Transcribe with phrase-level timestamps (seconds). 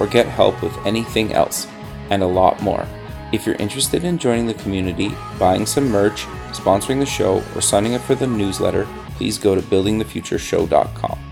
[0.00, 1.68] or get help with anything else,
[2.10, 2.86] and a lot more.
[3.32, 7.94] If you're interested in joining the community, buying some merch, sponsoring the show, or signing
[7.94, 11.29] up for the newsletter, please go to buildingthefutureshow.com.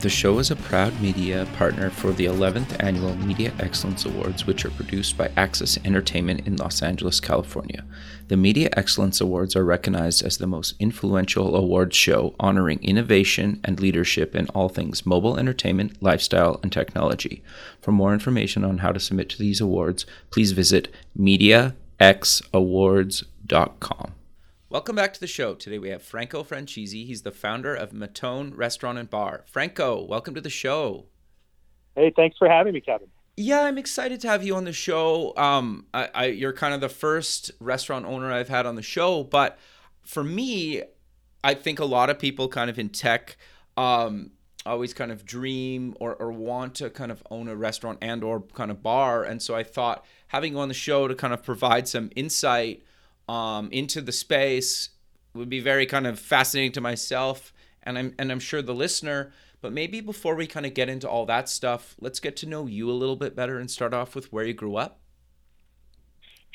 [0.00, 4.64] The show is a proud media partner for the 11th Annual Media Excellence Awards, which
[4.64, 7.84] are produced by Access Entertainment in Los Angeles, California.
[8.28, 13.78] The Media Excellence Awards are recognized as the most influential awards show honoring innovation and
[13.78, 17.42] leadership in all things mobile entertainment, lifestyle, and technology.
[17.82, 24.12] For more information on how to submit to these awards, please visit MediaXAwards.com.
[24.72, 25.54] Welcome back to the show.
[25.54, 27.04] Today we have Franco Francisi.
[27.04, 29.42] He's the founder of Mattone Restaurant and Bar.
[29.48, 31.06] Franco, welcome to the show.
[31.96, 33.08] Hey, thanks for having me, Kevin.
[33.36, 35.36] Yeah, I'm excited to have you on the show.
[35.36, 39.24] Um, I, I, you're kind of the first restaurant owner I've had on the show,
[39.24, 39.58] but
[40.02, 40.84] for me,
[41.42, 43.38] I think a lot of people kind of in tech
[43.76, 44.30] um,
[44.64, 48.42] always kind of dream or, or want to kind of own a restaurant and or
[48.42, 51.42] kind of bar, and so I thought having you on the show to kind of
[51.42, 52.84] provide some insight
[53.30, 54.88] um, into the space
[55.34, 57.52] would be very kind of fascinating to myself,
[57.84, 59.32] and I'm and I'm sure the listener.
[59.60, 62.66] But maybe before we kind of get into all that stuff, let's get to know
[62.66, 65.00] you a little bit better and start off with where you grew up.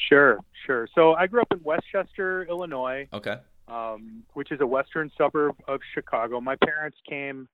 [0.10, 0.90] Sure, sure.
[0.94, 3.08] So I grew up in Westchester, Illinois.
[3.14, 3.38] Okay.
[3.68, 6.42] Um, which is a western suburb of Chicago.
[6.42, 7.48] My parents came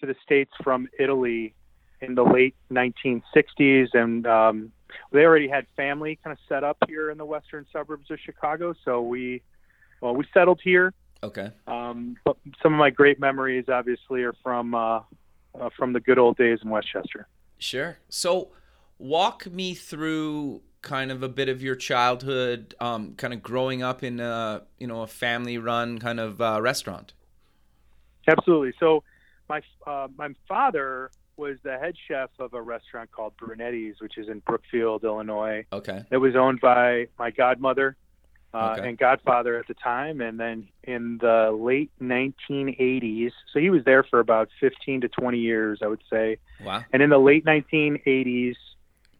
[0.00, 1.54] to the states from Italy
[2.00, 4.72] in the late 1960s, and um,
[5.12, 8.74] they already had family kind of set up here in the western suburbs of Chicago.
[8.84, 9.42] So we,
[10.00, 10.92] well, we settled here.
[11.22, 11.50] Okay.
[11.66, 15.00] Um, but some of my great memories, obviously, are from uh,
[15.58, 17.26] uh, from the good old days in Westchester.
[17.58, 17.96] Sure.
[18.10, 18.48] So,
[18.98, 24.02] walk me through kind of a bit of your childhood, um, kind of growing up
[24.02, 27.14] in a you know a family run kind of uh, restaurant.
[28.28, 28.74] Absolutely.
[28.78, 29.02] So,
[29.48, 34.28] my uh, my father was the head chef of a restaurant called Brunetti's, which is
[34.28, 35.64] in Brookfield, Illinois.
[35.72, 36.02] Okay.
[36.10, 37.96] It was owned by my godmother
[38.52, 38.88] uh, Okay.
[38.88, 40.20] and godfather at the time.
[40.20, 45.38] And then in the late 1980s, so he was there for about 15 to 20
[45.38, 46.38] years, I would say.
[46.64, 46.82] Wow.
[46.92, 48.54] And in the late 1980s,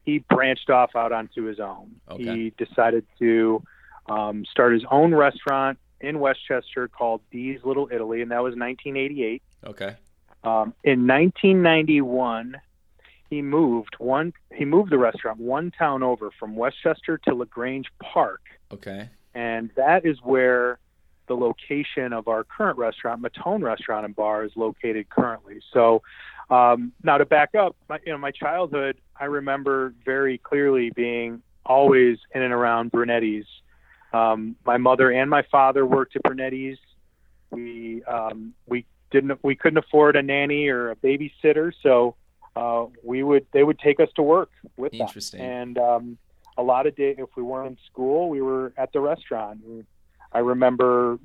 [0.04, 1.96] he branched off out onto his own.
[2.10, 2.22] Okay.
[2.24, 3.62] He decided to
[4.06, 9.42] um, start his own restaurant in Westchester called Dee's Little Italy, and that was 1988.
[9.66, 9.96] Okay.
[10.44, 12.56] Um, in 1991,
[13.30, 14.32] he moved one.
[14.52, 19.08] He moved the restaurant one town over from Westchester to La Grange Park, Okay.
[19.34, 20.78] and that is where
[21.26, 25.60] the location of our current restaurant, Mattone Restaurant and Bar, is located currently.
[25.72, 26.02] So,
[26.50, 31.42] um, now to back up, my, you know, my childhood, I remember very clearly being
[31.64, 33.46] always in and around Brunetti's.
[34.12, 36.78] Um, my mother and my father worked at Brunetti's.
[37.50, 42.16] We um, we didn't we couldn't afford a nanny or a babysitter, so
[42.56, 45.08] uh, we would they would take us to work with them.
[45.40, 46.18] And um,
[46.58, 49.60] a lot of days, if we weren't in school, we were at the restaurant.
[49.64, 49.86] And
[50.32, 51.18] I remember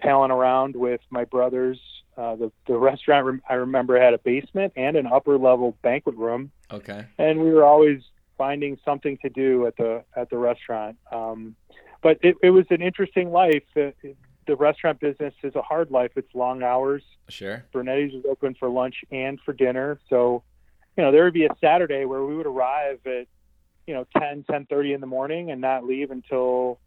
[0.00, 1.78] palling around with my brothers.
[2.16, 6.16] Uh, the the restaurant rem- I remember had a basement and an upper level banquet
[6.16, 7.04] room, Okay.
[7.18, 8.00] and we were always
[8.36, 10.96] finding something to do at the at the restaurant.
[11.12, 11.56] Um,
[12.00, 13.64] but it, it was an interesting life.
[13.74, 13.92] The,
[14.48, 16.10] the restaurant business is a hard life.
[16.16, 17.02] It's long hours.
[17.28, 17.64] Sure.
[17.70, 20.00] Brunetti's was open for lunch and for dinner.
[20.08, 20.42] So,
[20.96, 23.26] you know, there would be a Saturday where we would arrive at,
[23.86, 26.80] you know, 10, 10.30 in the morning and not leave until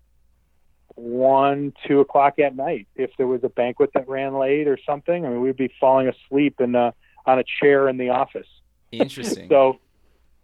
[0.95, 2.87] 1, 2 o'clock at night.
[2.95, 6.09] If there was a banquet that ran late or something, I mean, we'd be falling
[6.09, 6.93] asleep in the,
[7.27, 8.47] on a chair in the office.
[8.91, 9.47] Interesting.
[9.49, 9.79] So,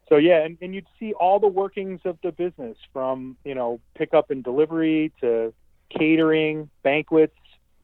[0.07, 3.81] so yeah, and, and you'd see all the workings of the business from, you know,
[3.93, 5.53] pickup and delivery to
[5.89, 7.35] catering, banquets,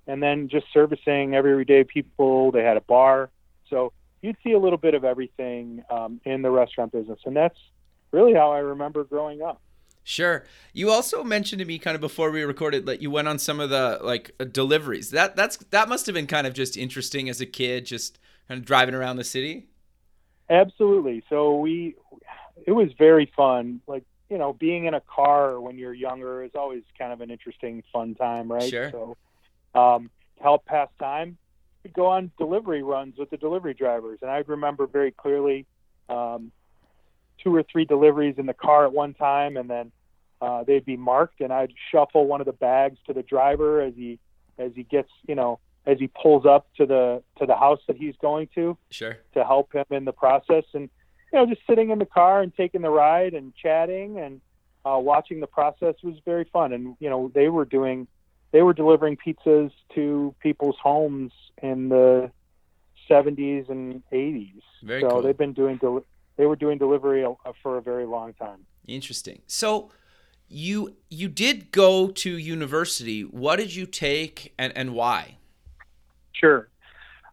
[0.07, 2.51] and then just servicing everyday people.
[2.51, 3.29] They had a bar.
[3.69, 7.19] So you'd see a little bit of everything um, in the restaurant business.
[7.25, 7.57] And that's
[8.11, 9.61] really how I remember growing up.
[10.03, 10.45] Sure.
[10.73, 13.61] You also mentioned to me kind of before we recorded that you went on some
[13.61, 15.11] of the like uh, deliveries.
[15.11, 18.59] That that's that must have been kind of just interesting as a kid, just kind
[18.59, 19.67] of driving around the city.
[20.49, 21.23] Absolutely.
[21.29, 21.95] So we,
[22.67, 23.79] it was very fun.
[23.87, 24.03] Like,
[24.33, 27.83] you know, being in a car when you're younger is always kind of an interesting,
[27.93, 28.67] fun time, right?
[28.67, 28.89] Sure.
[28.89, 29.17] So,
[29.79, 31.37] um, to help pass time,
[31.83, 34.17] we'd go on delivery runs with the delivery drivers.
[34.23, 35.67] And I remember very clearly,
[36.09, 36.51] um,
[37.43, 39.91] two or three deliveries in the car at one time, and then
[40.41, 43.93] uh, they'd be marked, and I'd shuffle one of the bags to the driver as
[43.95, 44.17] he
[44.57, 47.97] as he gets you know as he pulls up to the to the house that
[47.97, 49.19] he's going to Sure.
[49.35, 50.89] to help him in the process, and
[51.33, 54.39] you know just sitting in the car and taking the ride and chatting and
[54.85, 56.71] uh, watching the process was very fun.
[56.73, 58.07] And you know they were doing
[58.51, 61.31] they were delivering pizzas to people's homes
[61.61, 62.31] in the
[63.09, 64.61] 70s and 80s.
[64.83, 65.21] Very so cool.
[65.23, 66.05] they've been doing del-
[66.37, 67.33] they were doing delivery uh,
[67.63, 68.65] for a very long time.
[68.87, 69.41] Interesting.
[69.47, 69.91] So
[70.47, 73.21] you you did go to university.
[73.21, 75.37] What did you take and, and why?
[76.33, 76.69] Sure.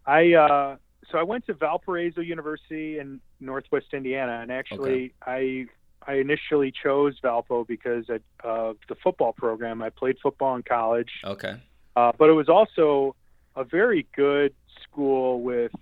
[0.07, 0.77] I uh,
[1.11, 5.67] so I went to Valparaiso University in Northwest Indiana, and actually I
[6.07, 9.83] I initially chose Valpo because of uh, the football program.
[9.83, 11.57] I played football in college, Okay.
[11.95, 13.15] uh, but it was also
[13.55, 15.73] a very good school with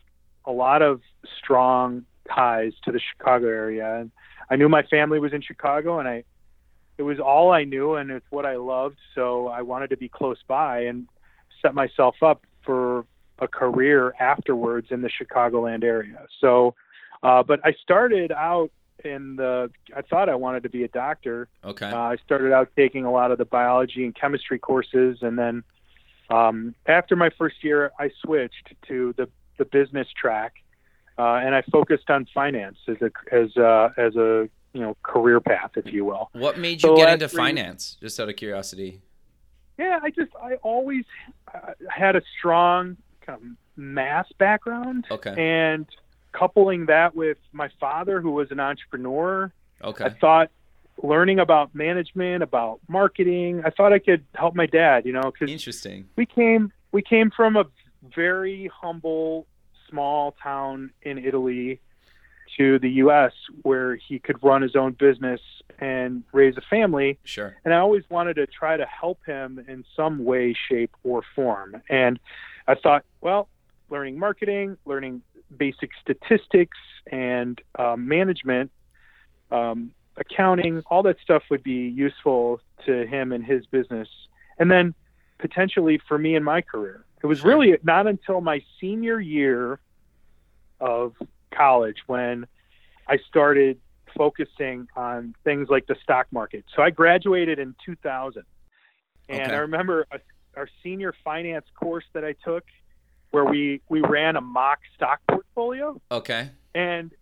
[0.45, 1.01] a lot of
[1.39, 4.01] strong ties to the Chicago area.
[4.01, 4.11] And
[4.51, 6.25] I knew my family was in Chicago, and I
[6.97, 8.99] it was all I knew, and it's what I loved.
[9.15, 11.07] So I wanted to be close by and
[11.63, 13.05] set myself up for
[13.38, 16.26] a career afterwards in the Chicagoland area.
[16.40, 16.75] So,
[17.23, 18.70] uh, but I started out
[19.05, 19.70] in the.
[19.96, 21.49] I thought I wanted to be a doctor.
[21.64, 21.87] Okay.
[21.87, 25.62] Uh, I started out taking a lot of the biology and chemistry courses, and then
[26.31, 30.55] um, after my first year, I switched to the the business track,
[31.19, 35.41] uh, and I focused on finance as a as a, as a you know career
[35.41, 36.31] path, if you will.
[36.32, 37.96] what made so you get into three- finance?
[38.00, 39.00] Just out of curiosity.
[39.79, 41.05] Yeah, I just I always
[41.55, 42.96] uh, had a strong
[43.29, 45.35] kind of math background, Okay.
[45.37, 45.87] and
[46.33, 49.53] coupling that with my father, who was an entrepreneur,
[49.83, 50.05] okay.
[50.07, 50.51] I thought
[51.03, 55.51] learning about management, about marketing, I thought I could help my dad, you know, because
[55.51, 56.09] Interesting.
[56.17, 57.65] we came we came from a
[58.15, 59.47] very humble
[59.89, 61.81] small town in Italy
[62.57, 63.33] to the US
[63.63, 65.41] where he could run his own business
[65.79, 67.57] and raise a family Sure.
[67.65, 71.81] and I always wanted to try to help him in some way shape or form
[71.89, 72.19] and
[72.69, 73.49] I thought well
[73.91, 75.23] learning marketing learning
[75.56, 76.79] basic statistics
[77.11, 78.70] and um, management
[79.50, 84.09] um, accounting all that stuff would be useful to him and his business
[84.59, 84.94] and then
[85.38, 89.81] potentially for me in my career it was really not until my senior year
[90.81, 91.15] of
[91.53, 92.47] college when
[93.09, 93.81] I started
[94.17, 96.65] focusing on things like the stock market.
[96.75, 98.43] So I graduated in 2000.
[99.29, 99.53] And Okay.
[99.53, 100.20] I remember a,
[100.58, 102.64] our senior finance course that I took
[103.31, 106.00] where we, we ran a mock stock portfolio.
[106.10, 106.50] Okay.
[106.75, 107.12] And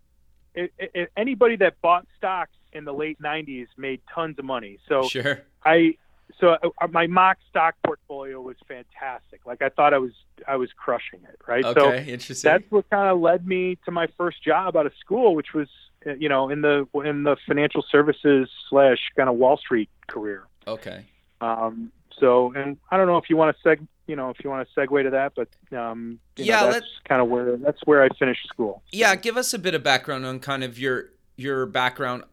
[0.55, 4.79] it, it, anybody that bought stocks in the late 90s made tons of money.
[4.89, 5.41] So Sure.
[5.63, 5.95] I
[6.39, 6.57] so
[6.91, 9.45] my mock stock portfolio was fantastic.
[9.45, 10.11] Like I thought I was
[10.47, 11.63] I was crushing it, right?
[11.63, 12.11] So Okay.
[12.11, 12.51] Interesting.
[12.51, 15.67] that's what kind of led me to my first job out of school, which was
[16.05, 20.43] you know in the in the financial services slash kind of Wall Street career.
[20.67, 21.05] okay.
[21.39, 24.49] Um, so, and I don't know if you want to seg you know if you
[24.49, 27.79] want to segue to that, but um, you know, Yeah, that's kind of where that's
[27.85, 28.81] where I finished school.
[28.91, 32.23] Yeah, give us a bit of background on kind of your your background.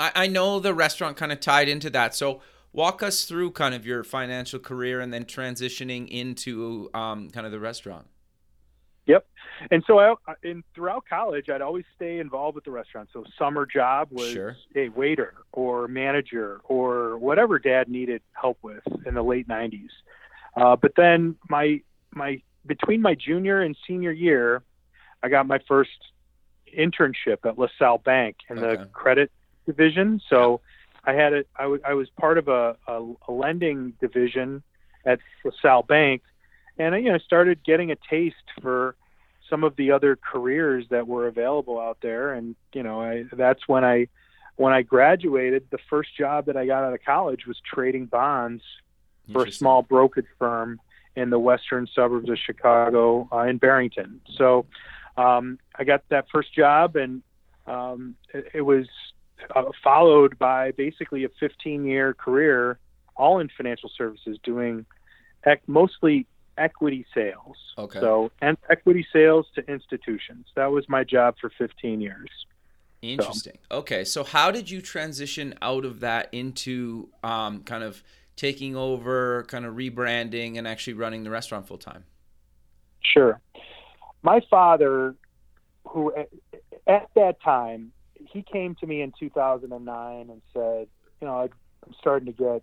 [0.00, 2.14] I, I know the restaurant kind of tied into that.
[2.14, 2.40] So
[2.72, 7.52] walk us through kind of your financial career and then transitioning into um, kind of
[7.52, 8.06] the restaurant.
[9.70, 13.10] And so I, in throughout college, I'd always stay involved with the restaurant.
[13.12, 14.56] So summer job was Sure.
[14.74, 19.88] a waiter or manager or whatever dad needed help with in the late 90s.
[20.56, 21.80] Uh, but then my
[22.14, 24.62] my between my junior and senior year,
[25.22, 25.90] I got my first
[26.76, 28.82] internship at LaSalle Bank in Okay.
[28.82, 29.30] the credit
[29.66, 30.20] division.
[30.28, 30.60] So
[31.04, 31.48] I had it.
[31.56, 34.62] I I was part of a, a, a lending division
[35.04, 36.22] at LaSalle Bank,
[36.78, 38.96] and I, you know started getting a taste for
[39.48, 42.32] some of the other careers that were available out there.
[42.32, 44.08] And you know, I, that's when I
[44.56, 45.66] when I graduated.
[45.70, 48.62] The first job that I got out of college was trading bonds
[49.32, 50.80] for a small brokerage firm
[51.14, 54.20] in the western suburbs of Chicago uh, in Barrington.
[54.36, 54.66] So
[55.16, 57.22] um, I got that first job, and
[57.66, 58.86] um, it, it was
[59.54, 62.78] uh, followed by basically a 15 year career,
[63.16, 64.86] all in financial services, doing
[65.44, 66.26] ec- mostly
[66.58, 67.56] equity sales.
[67.76, 68.00] Okay.
[68.00, 70.46] So, and equity sales to institutions.
[70.56, 72.28] That was my job for 15 years.
[73.00, 73.58] Interesting.
[73.70, 78.02] Okay, so how did you transition out of that into um, kind of
[78.34, 82.04] taking over, kind of rebranding, and actually running the restaurant full time?
[83.00, 83.40] Sure.
[84.22, 85.14] My father,
[85.84, 86.12] who
[86.86, 90.88] at that time, he came to me in 2009 and said,
[91.20, 91.48] you know,
[91.86, 92.62] I'm starting to get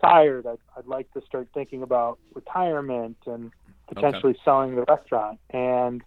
[0.00, 0.46] tired.
[0.46, 3.52] I'd, I'd like to start thinking about retirement and
[3.88, 5.38] potentially selling the restaurant.
[5.50, 6.02] And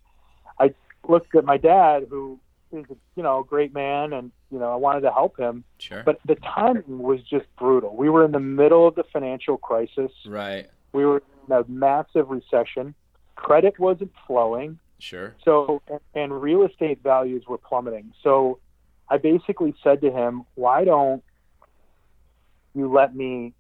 [0.60, 0.74] I
[1.08, 2.40] looked at my dad, who
[2.72, 5.64] is a, you know a great man, and you know I wanted to help him.
[5.78, 6.04] Sure.
[6.04, 7.96] But the timing was just brutal.
[7.96, 10.12] We were in the middle of the financial crisis.
[10.28, 10.70] right.
[10.92, 12.96] We were in a massive recession.
[13.36, 14.80] Credit wasn't flowing.
[14.98, 15.36] Sure.
[15.46, 15.82] So,
[16.14, 18.12] and real estate values were plummeting.
[18.24, 18.60] So,
[19.08, 21.24] I basically said to him, "Why don't
[22.74, 23.54] you let me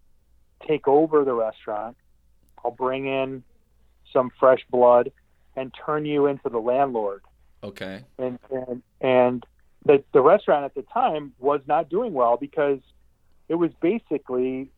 [0.67, 1.97] take over the restaurant?
[2.63, 3.43] I'll bring in
[4.11, 5.11] some fresh blood
[5.55, 7.23] and turn you into the landlord."
[7.63, 8.03] Okay.
[8.17, 9.45] And and and
[9.85, 12.79] the the restaurant at the time was not doing well because
[13.47, 14.69] it was basically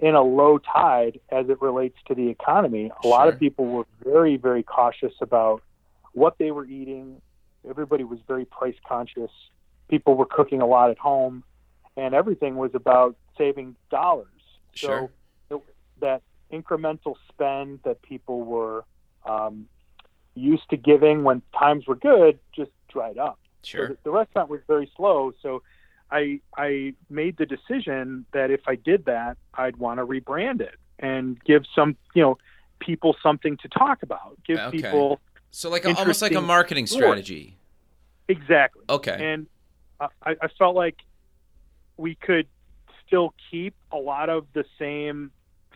[0.00, 2.90] in a low tide as it relates to the economy.
[3.04, 5.62] A lot of people were very, very cautious about
[6.12, 7.20] what they were eating.
[7.68, 9.30] Everybody was very price conscious.
[9.88, 11.44] People were cooking a lot at home,
[11.96, 14.26] and everything was about saving dollars.
[14.74, 15.10] Sure.
[15.48, 16.22] So it, that
[16.52, 18.84] incremental spend that people were
[19.26, 19.66] um,
[20.34, 23.38] used to giving when times were good just dried up.
[23.62, 23.88] So Sure.
[23.88, 25.32] the, the restaurant was very slow.
[25.42, 25.62] So
[26.10, 30.74] I I made the decision that if I did that, I'd want to rebrand it
[30.98, 32.38] and give some you know
[32.78, 34.38] people something to talk about.
[34.46, 34.80] Give Okay.
[34.80, 37.58] people So like a, almost like a marketing strategy.
[38.28, 38.84] exactly.
[38.88, 39.32] Okay.
[39.32, 39.46] And
[40.00, 40.08] I,
[40.42, 40.96] I felt like
[41.98, 42.46] we could
[43.10, 45.32] still keep a lot of the same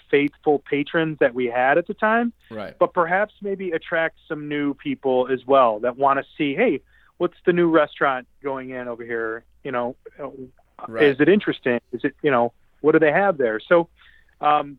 [0.09, 2.79] faithful patrons that we had at the time, right.
[2.79, 6.81] but perhaps maybe attract some new people as well that want to see, hey,
[7.19, 9.45] what's the new restaurant going in over here?
[9.65, 10.29] You know, uh,
[10.87, 11.07] Right.
[11.07, 11.81] is it interesting?
[11.93, 13.61] Is it, you know, what do they have there?
[13.61, 13.89] So,
[14.41, 14.79] um,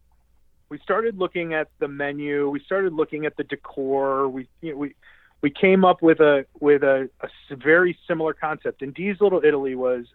[0.69, 2.49] we started looking at the menu.
[2.49, 4.27] We started looking at the decor.
[4.27, 4.95] We, you know, we,
[5.41, 8.81] we came up with a with a, a very similar concept.
[8.81, 10.05] And D's Little Italy was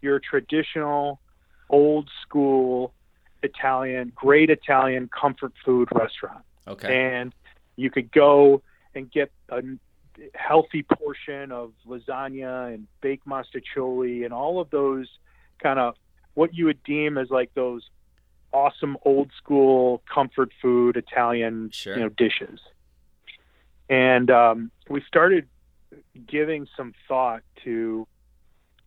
[0.00, 1.20] your traditional,
[1.70, 2.92] old school
[3.42, 7.10] Italian, great Italian comfort food restaurant Okay.
[7.10, 7.34] and
[7.76, 8.62] you could go
[8.94, 9.62] and get a
[10.34, 15.08] healthy portion of lasagna and baked mostaccioli and all of those
[15.62, 15.94] kind of
[16.34, 17.82] what you would deem as like those
[18.52, 21.96] awesome old school comfort food Italian Sure.
[21.96, 22.60] you know dishes.
[23.90, 25.46] And um, we started
[26.26, 28.06] giving some thought to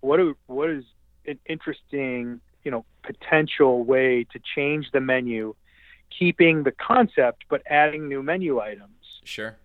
[0.01, 0.83] what do, what is
[1.25, 5.55] an interesting you know potential way to change the menu
[6.19, 9.05] keeping the concept but adding new menu items.
[9.23, 9.55] Sure.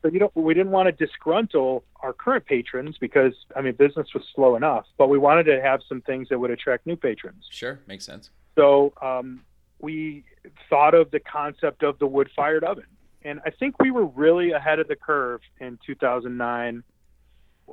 [0.00, 4.14] So you don't we didn't want to disgruntle our current patrons because I mean business
[4.14, 7.42] was slow enough, but we wanted to have some things that would attract new patrons.
[7.50, 7.80] Sure.
[7.88, 8.30] Makes sense.
[8.54, 9.40] So um,
[9.80, 10.22] we
[10.70, 12.86] thought of the concept of the wood fired oven.
[13.22, 16.84] And I think we were really ahead of the curve in 2009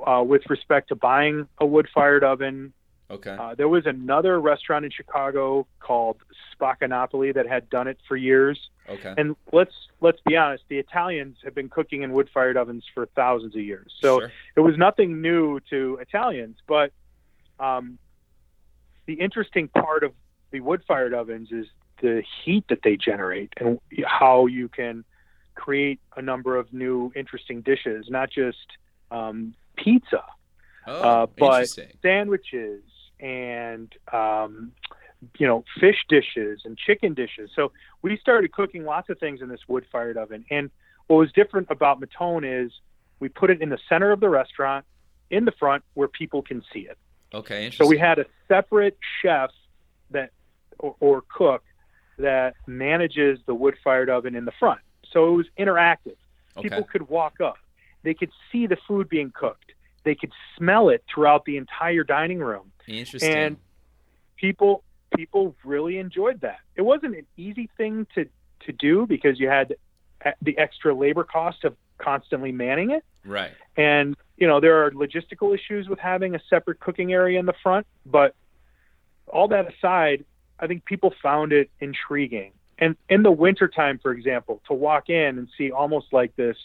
[0.08, 2.74] uh, with respect to buying a wood fired oven,
[3.14, 3.36] Okay.
[3.40, 6.18] uh, there was another restaurant in Chicago called
[6.54, 8.58] Spaccanapoli that had done it for years.
[8.90, 9.14] okay.
[9.18, 13.56] And let's let's be honest, the Italians have been cooking in wood-fired ovens for thousands
[13.56, 13.92] of years.
[14.02, 14.32] So Sure.
[14.56, 16.58] it was nothing new to Italians.
[16.68, 16.92] But
[17.60, 17.98] um,
[19.06, 20.12] the interesting part of
[20.52, 21.68] the wood-fired ovens is
[22.02, 25.06] the heat that they generate and how you can
[25.56, 28.68] create a number of new interesting dishes, not just
[29.12, 30.24] um, pizza,
[30.86, 31.70] Oh, uh, but
[32.02, 32.82] sandwiches
[33.24, 34.74] and um,
[35.38, 37.50] you know fish dishes and chicken dishes.
[37.56, 40.46] So we started cooking lots of things in this wood-fired oven.
[40.52, 40.70] And
[41.08, 42.72] what was different about Mattone is
[43.20, 44.86] we put it in the center of the restaurant,
[45.32, 46.98] in the front where people can see it.
[47.34, 47.72] Okay.
[47.72, 49.50] So we had a separate chef
[50.12, 50.32] that
[50.78, 51.64] or, or cook
[52.20, 54.82] that manages the wood-fired oven in the front.
[55.12, 56.18] So it was interactive.
[56.58, 56.70] okay.
[56.70, 57.58] People could walk up.
[58.04, 59.72] They could see the food being cooked.
[60.04, 62.73] They could smell it throughout the entire dining room.
[62.88, 63.32] Interesting.
[63.34, 63.58] And
[64.38, 64.84] people
[65.16, 66.60] people really enjoyed that.
[66.76, 68.26] It wasn't an easy thing to
[68.66, 69.76] to do because you had
[70.42, 73.04] the extra labor cost of constantly manning it.
[73.26, 73.52] right.
[73.78, 77.54] And you know there are logistical issues with having a separate cooking area in the
[77.62, 78.36] front, but
[79.28, 80.26] all that aside,
[80.60, 82.52] I think people found it intriguing.
[82.80, 86.58] And in the wintertime, for example, to walk in and see almost like this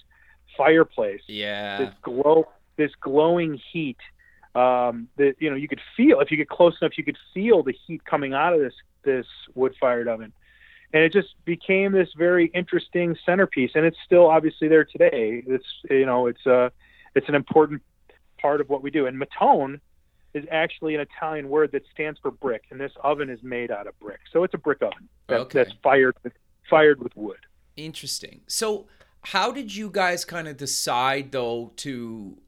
[0.57, 1.79] fireplace, Yeah.
[1.79, 3.99] this glow, this glowing heat
[4.59, 7.63] um, that you know you could feel if you get close enough, you could feel
[7.63, 8.75] the heat coming out of this
[9.05, 10.33] this wood-fired oven,
[10.93, 13.73] and it just became this very interesting centerpiece.
[13.75, 15.43] And it's still obviously there today.
[15.47, 16.73] It's you know it's a
[17.15, 17.83] it's an important
[18.41, 19.07] part of what we do.
[19.07, 19.81] And mattone
[20.35, 23.87] is actually an Italian word that stands for brick, and this oven is made out
[23.87, 25.59] of brick, so it's a brick oven that, Okay.
[25.59, 26.33] that's fired with,
[26.69, 27.39] fired with wood.
[27.77, 28.43] Interesting.
[28.47, 28.87] So,
[29.23, 32.39] how did you guys kind of decide though to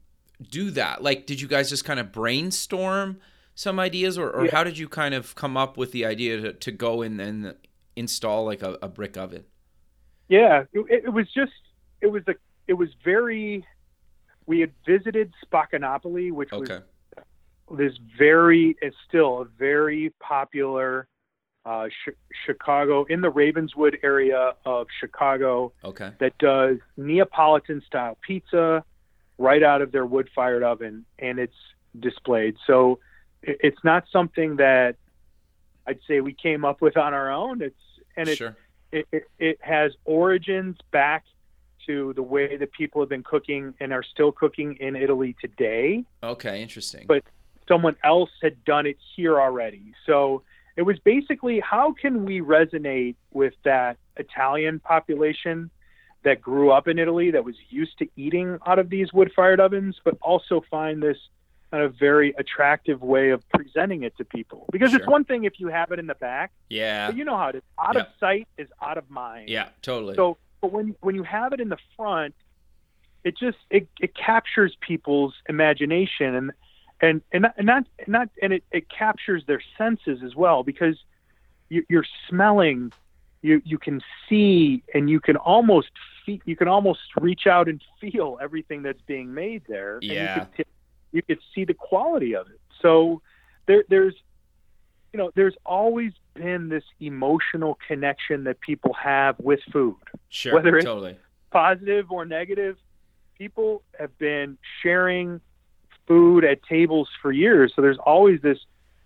[0.41, 1.03] do that?
[1.03, 3.19] Like, did you guys just kind of brainstorm
[3.55, 4.53] some ideas, or, or Yeah.
[4.53, 7.55] how did you kind of come up with the idea to, to go in and
[7.97, 9.45] install like a, a brick oven?
[10.29, 11.53] Yeah, it, it was just
[12.01, 12.35] it was a
[12.69, 13.67] it was very
[14.47, 16.79] we had visited Spaccanapoli, which Okay.
[17.69, 21.07] was this very, it's still a very popular
[21.65, 22.15] uh, Ch-
[22.47, 26.11] Chicago in the Ravenswood area of Chicago Okay.
[26.19, 28.83] that does Neapolitan style pizza
[29.41, 31.57] right out of their wood fired oven, and it's
[31.99, 32.57] displayed.
[32.67, 33.01] So
[33.43, 34.97] it's not something that
[35.87, 37.63] I'd say we came up with on our own.
[37.63, 37.75] It's
[38.17, 38.57] and it's sure.
[38.93, 41.25] it, it, it has origins back
[41.87, 46.05] to the way that people have been cooking and are still cooking in Italy today.
[46.23, 46.63] Okay.
[46.63, 47.07] Interesting.
[47.09, 47.25] But-
[47.69, 49.95] Someone else had done it here already.
[50.05, 50.43] So
[50.75, 55.71] it was basically how can we resonate with that Italian population
[56.23, 59.61] that grew up in Italy that was used to eating out of these wood fired
[59.61, 61.17] ovens, but also find this
[61.71, 64.67] kind of very attractive way of presenting it to people.
[64.73, 67.11] Because it's one thing if you have it in the back, yeah.
[67.13, 67.63] you know how it is.
[67.79, 68.01] Out Yeah.
[68.03, 69.49] of sight is out of mind.
[69.49, 69.69] Yeah.
[69.81, 70.15] Totally.
[70.17, 72.35] So, but when when you have it in the front,
[73.25, 76.53] it just it, it captures people's imagination and
[77.01, 80.65] and and not and not, and not and it, it captures their senses as well
[80.65, 80.97] because
[81.69, 82.93] you, you're smelling,
[83.43, 85.89] you you can see and you can almost
[86.27, 89.95] feel, you can almost reach out and feel everything that's being made there.
[89.97, 90.35] And Yeah.
[90.35, 90.71] you could, t-
[91.13, 92.61] you could see the quality of it.
[92.83, 93.23] So
[93.67, 94.15] there there's
[95.13, 99.97] you know there's always been this emotional connection that people have with food
[100.29, 100.55] sure.
[100.55, 101.17] whether it's- totally.
[101.51, 102.77] positive or negative
[103.37, 105.41] people have been sharing
[106.07, 108.59] food at tables for years so there's always this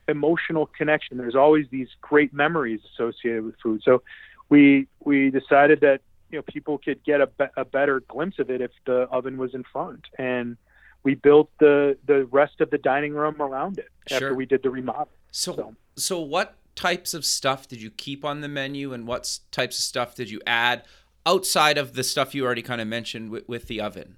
[0.09, 4.03] emotional connection there's always these great memories associated with food so
[4.49, 8.51] we we decided that you know people could get a, be- a better glimpse of
[8.51, 10.57] it if the oven was in front and
[11.03, 14.71] we built the the rest of the dining room around it after we did the
[14.71, 19.07] remodel So, So- so what types of stuff did you keep on the menu, and
[19.07, 20.83] what types of stuff did you add
[21.25, 24.17] outside of the stuff you already kind of mentioned with, with the oven?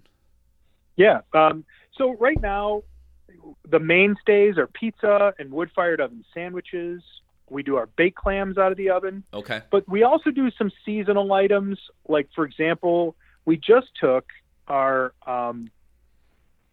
[0.96, 1.20] Yeah.
[1.34, 1.66] Um,
[1.98, 2.82] so right now,
[3.68, 7.02] the mainstays are pizza and wood-fired oven sandwiches.
[7.48, 9.62] We do our baked clams out of the oven, Okay.
[9.70, 11.78] but we also do some seasonal items.
[12.08, 14.26] Like for example, we just took
[14.66, 15.70] our um,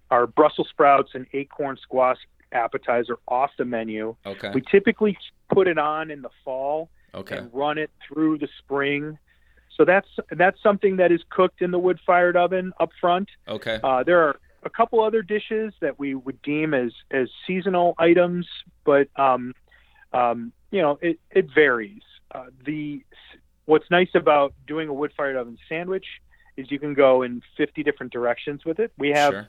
[0.10, 2.18] our Brussels sprouts and acorn squash
[2.52, 4.16] appetizer off the menu.
[4.26, 4.52] Okay.
[4.54, 5.18] We typically
[5.52, 7.38] put it on in the fall okay.
[7.38, 9.18] and run it through the spring.
[9.76, 13.30] So that's that's something that is cooked in the wood-fired oven up front.
[13.48, 13.80] Okay.
[13.84, 18.48] Uh, there are a couple other dishes that we would deem as as seasonal items,
[18.84, 19.54] but um,
[20.14, 22.02] um, you know it it varies.
[22.32, 23.04] Uh, the
[23.66, 26.06] what's nice about doing a wood-fired oven sandwich
[26.58, 28.92] is you can go in 50 different directions with it.
[28.98, 29.48] We have sure.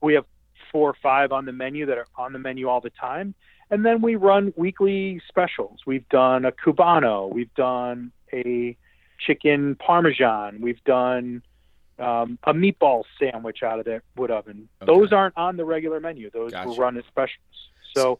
[0.00, 0.24] we have
[0.70, 3.34] four or five on the menu that are on the menu all the time,
[3.70, 5.80] and then we run weekly specials.
[5.86, 8.76] We've done a cubano, we've done a
[9.18, 11.42] chicken parmesan, we've done
[11.98, 14.68] um, a meatball sandwich out of that wood oven.
[14.80, 14.92] Okay.
[14.92, 16.68] Those aren't on the regular menu; those Gotcha.
[16.68, 17.38] will run as specials.
[17.94, 18.18] So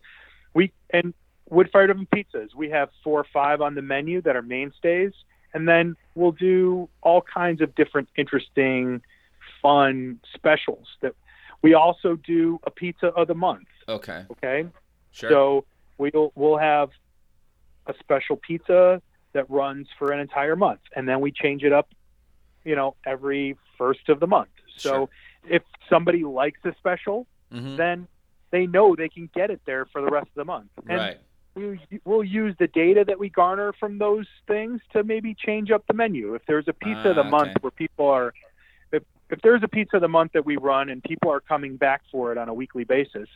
[0.55, 1.15] we and
[1.49, 2.55] wood fired oven pizzas.
[2.55, 5.13] We have four or five on the menu that are mainstays,
[5.55, 9.03] and then we'll do all kinds of different interesting,
[9.61, 10.87] fun specials.
[11.01, 11.15] That
[11.63, 13.69] we also do a pizza of the month.
[13.89, 14.25] Okay.
[14.33, 14.69] Okay,
[15.13, 15.31] Sure.
[15.31, 15.65] so
[15.99, 16.91] we'll we'll have
[17.87, 21.89] a special pizza that runs for an entire month, and then we change it up,
[22.65, 24.51] you know, every first of the month.
[24.79, 25.09] So Sure.
[25.49, 27.77] if somebody likes a special, Mhm.
[27.77, 28.09] then
[28.51, 30.71] they know they can get it there for the rest of the month.
[30.87, 31.19] And Right.
[31.55, 35.85] we, we'll use the data that we garner from those things to maybe change up
[35.87, 36.35] the menu.
[36.35, 37.61] If there's a pizza of the Ah, month okay.
[37.63, 38.33] where people are,
[38.93, 41.77] if, if there's a pizza of the month that we run and people are coming
[41.77, 43.29] back for it on a weekly basis,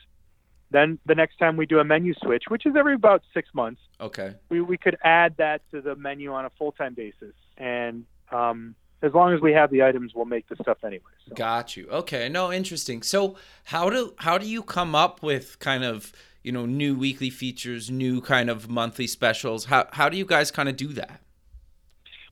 [0.71, 3.81] then the next time we do a menu switch, which is every about six months,
[4.01, 4.35] Okay.
[4.51, 7.35] we, we could add that to the menu on a full time basis.
[7.57, 11.03] And um, as long as we have the items, we'll make the stuff anyway.
[11.29, 11.35] So.
[11.35, 11.87] Got you.
[11.91, 12.29] Okay.
[12.29, 13.03] No, interesting.
[13.03, 17.31] So how do how do you come up with kind of you know new weekly
[17.31, 19.67] features, new kind of monthly specials?
[19.67, 21.21] How how do you guys kind of do that?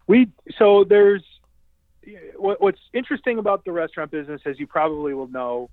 [0.06, 1.22] We so there's
[2.36, 5.70] what, what's interesting about the restaurant business, as you probably will know.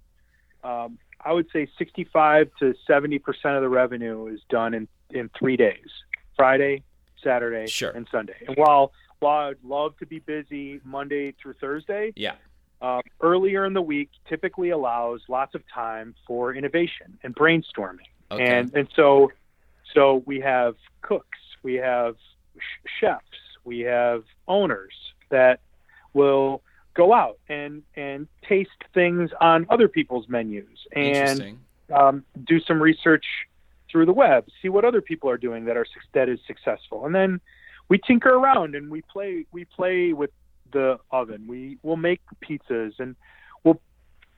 [0.64, 5.30] Um, I would say 65 to 70 percent of the revenue is done in in
[5.38, 5.88] three days:
[6.36, 6.84] Friday,
[7.24, 7.92] Saturday, Sure.
[7.92, 8.36] and Sunday.
[8.48, 8.92] And while while
[9.28, 12.36] I'd love to be busy Monday through Thursday, Yeah.
[12.82, 18.08] uh, earlier in the week typically allows lots of time for innovation and brainstorming.
[18.32, 18.44] Okay.
[18.44, 19.32] And and so
[19.94, 22.16] so we have cooks, we have
[22.58, 23.26] sh- chefs,
[23.66, 24.94] we have owners
[25.30, 25.60] that
[26.14, 26.62] will
[26.94, 31.58] go out and and taste things on other people's menus and
[31.94, 33.26] um, do some research
[33.92, 37.14] through the web, see what other people are doing that are that is successful, and
[37.14, 37.42] then
[37.92, 40.30] we tinker around and we play we play with
[40.72, 41.46] the oven.
[41.46, 43.18] We will make pizzas and
[43.66, 43.82] we'll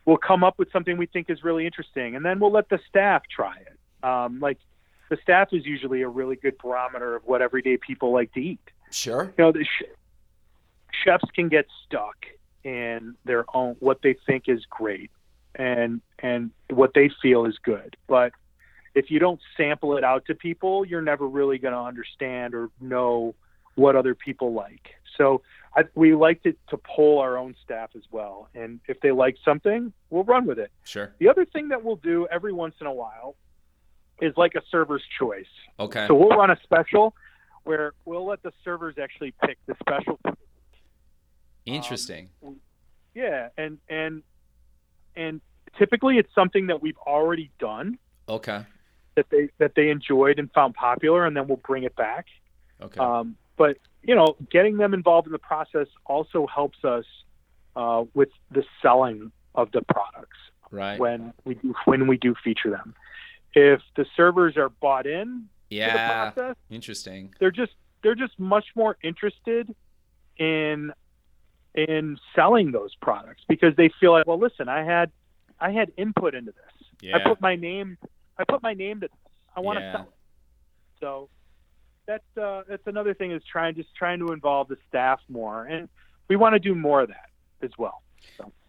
[0.06, 2.80] we'll come up with something we think is really interesting, and then we'll let the
[2.90, 3.78] staff try it.
[4.04, 4.58] Um, like
[5.10, 8.72] the staff is usually a really good barometer of what everyday people like to eat.
[8.90, 9.32] Sure.
[9.38, 9.94] You know, the sh-
[11.04, 12.26] chefs can get stuck
[12.64, 15.12] in their own what they think is great
[15.54, 18.34] and and what they feel is good, but
[18.96, 22.70] if you don't sample it out to people, you're never really going to understand or
[22.80, 23.36] know
[23.76, 24.90] what other people like.
[25.18, 25.42] So
[25.76, 28.50] I, we like to, to poll our own staff as well.
[28.54, 30.72] And if they like something, we'll run with it.
[30.84, 31.14] Sure.
[31.20, 33.36] The other thing that we'll do every once in a while
[34.22, 35.46] is like a server's choice.
[35.80, 36.06] Okay.
[36.08, 37.16] So we'll run a special
[37.64, 40.20] where we'll let the servers actually pick the special.
[41.66, 42.30] Interesting.
[42.46, 42.58] Um,
[43.16, 44.24] yeah, and and
[45.16, 45.40] and
[45.78, 48.66] typically it's something that we've already done okay.
[49.16, 52.26] that they that they enjoyed and found popular, and then we'll bring it back.
[52.82, 53.00] Okay.
[53.00, 57.06] Um, but you know, getting them involved in the process also helps us
[57.78, 60.38] uh, with the selling of the products
[60.70, 61.00] right.
[61.00, 62.94] when we do when we do feature them.
[63.54, 65.94] If the servers are bought in to yeah.
[65.94, 67.34] the process, Interesting.
[67.40, 67.72] they're just
[68.02, 69.74] they're just much more interested
[70.38, 70.92] in
[71.74, 75.10] in selling those products because they feel like, well, listen, I had
[75.62, 76.88] I had input into this.
[77.00, 77.16] Yeah.
[77.16, 77.98] I put my name
[78.38, 79.18] I put my name to this.
[79.56, 79.92] I want to Yeah.
[79.94, 80.14] sell it.
[81.00, 81.30] So
[82.06, 85.90] that's uh, that's another thing is trying just trying to involve the staff more, and
[86.28, 87.30] we want to do more of that
[87.62, 88.04] as well.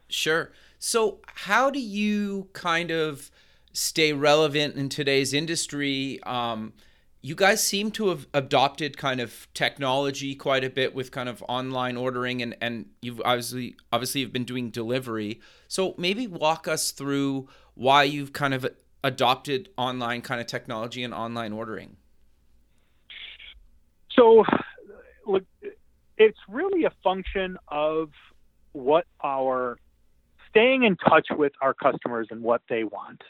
[0.09, 0.53] Sure.
[0.79, 3.31] So, how do you kind of
[3.73, 6.23] stay relevant in today's industry?
[6.25, 6.73] Um,
[7.21, 11.43] you guys seem to have adopted kind of technology quite a bit with kind of
[11.49, 15.41] online ordering, and and you've obviously obviously you've been doing delivery.
[15.69, 18.67] So maybe walk us through why you've kind of
[19.03, 21.97] adopted online kind of technology and online ordering.
[24.17, 24.45] So,
[25.27, 25.45] look,
[26.17, 28.11] it's really a function of
[28.73, 29.79] what our
[30.51, 33.23] staying in touch with our customers and what they want,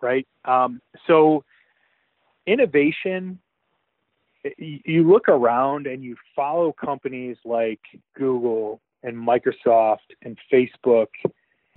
[0.00, 0.26] right?
[0.44, 1.44] Um, so,
[2.46, 3.38] innovation.
[4.58, 7.80] You look around and you follow companies like
[8.14, 11.06] Google and Microsoft and Facebook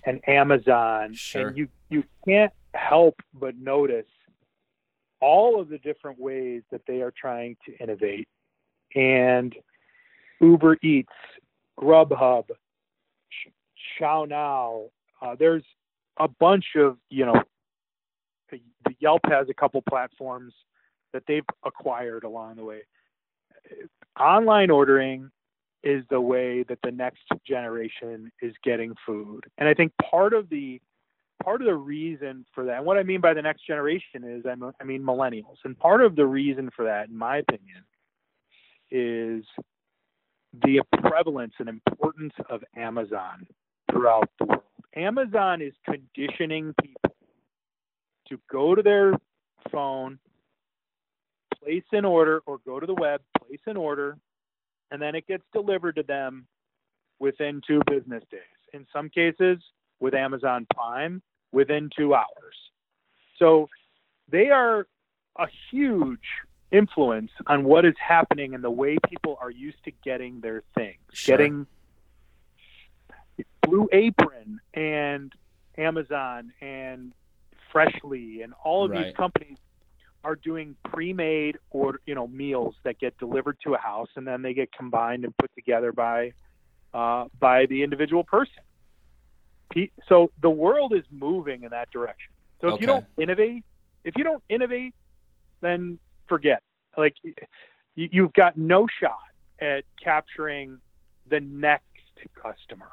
[0.04, 1.48] and Amazon, Sure.
[1.48, 4.04] and you you can't help but notice
[5.20, 8.28] all of the different ways that they are trying to innovate
[8.94, 9.54] and
[10.40, 11.12] Uber Eats,
[11.78, 12.44] Grubhub,
[14.00, 14.88] ChowNow.
[15.20, 15.64] Uh, there's
[16.18, 17.42] a bunch of, you know,
[18.50, 18.60] the
[19.00, 20.54] Yelp has a couple platforms
[21.12, 22.82] that they've acquired along the way.
[24.18, 25.30] Online ordering
[25.82, 29.44] is the way that the next generation is getting food.
[29.58, 30.80] And I think part of the
[31.42, 34.44] part of the reason for that, and what I mean by the next generation is
[34.46, 35.56] I mean millennials.
[35.64, 37.84] And part of the reason for that, in my opinion,
[38.90, 39.44] is
[40.62, 43.46] the prevalence and importance of Amazon
[43.90, 44.62] throughout the world.
[44.96, 47.14] Amazon is conditioning people
[48.28, 49.12] to go to their
[49.70, 50.18] phone,
[51.62, 54.16] place an order, or go to the web, place an order,
[54.90, 56.46] and then it gets delivered to them
[57.20, 58.40] within two business days.
[58.72, 59.58] In some cases,
[60.00, 61.22] with Amazon Prime,
[61.52, 62.54] within two hours.
[63.38, 63.68] So
[64.30, 64.86] they are
[65.38, 66.18] a huge
[66.70, 70.98] influence on what is happening and the way people are used to getting their things.
[71.12, 71.36] Sure.
[71.36, 71.66] Getting
[73.62, 75.32] Blue Apron and
[75.76, 77.12] Amazon and
[77.72, 79.06] Freshly and all of Right.
[79.06, 79.58] these companies
[80.24, 84.42] are doing pre-made or you know meals that get delivered to a house and then
[84.42, 86.32] they get combined and put together by
[86.94, 88.62] uh, by the individual person.
[90.08, 92.32] So the world is moving in that direction.
[92.60, 92.80] So if Okay.
[92.80, 93.64] you don't innovate,
[94.04, 94.94] if you don't innovate,
[95.60, 96.62] then forget.
[96.96, 97.34] Like you,
[97.94, 99.18] you've got no shot
[99.60, 100.78] at capturing
[101.28, 101.84] the next
[102.40, 102.88] customer,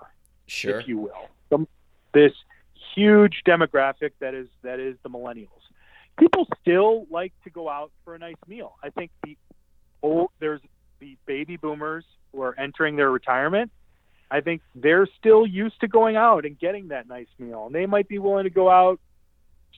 [0.48, 0.80] Sure.
[0.80, 1.30] if you will.
[1.50, 1.68] The-
[2.14, 2.34] this
[2.96, 5.50] huge demographic that is that is the millennials.
[6.18, 8.76] People still like to go out for a nice meal.
[8.82, 9.38] I think the
[10.02, 10.62] old there's
[11.00, 13.72] the baby boomers who are entering their retirement.
[14.32, 17.86] I think they're still used to going out and getting that nice meal, and they
[17.86, 19.00] might be willing to go out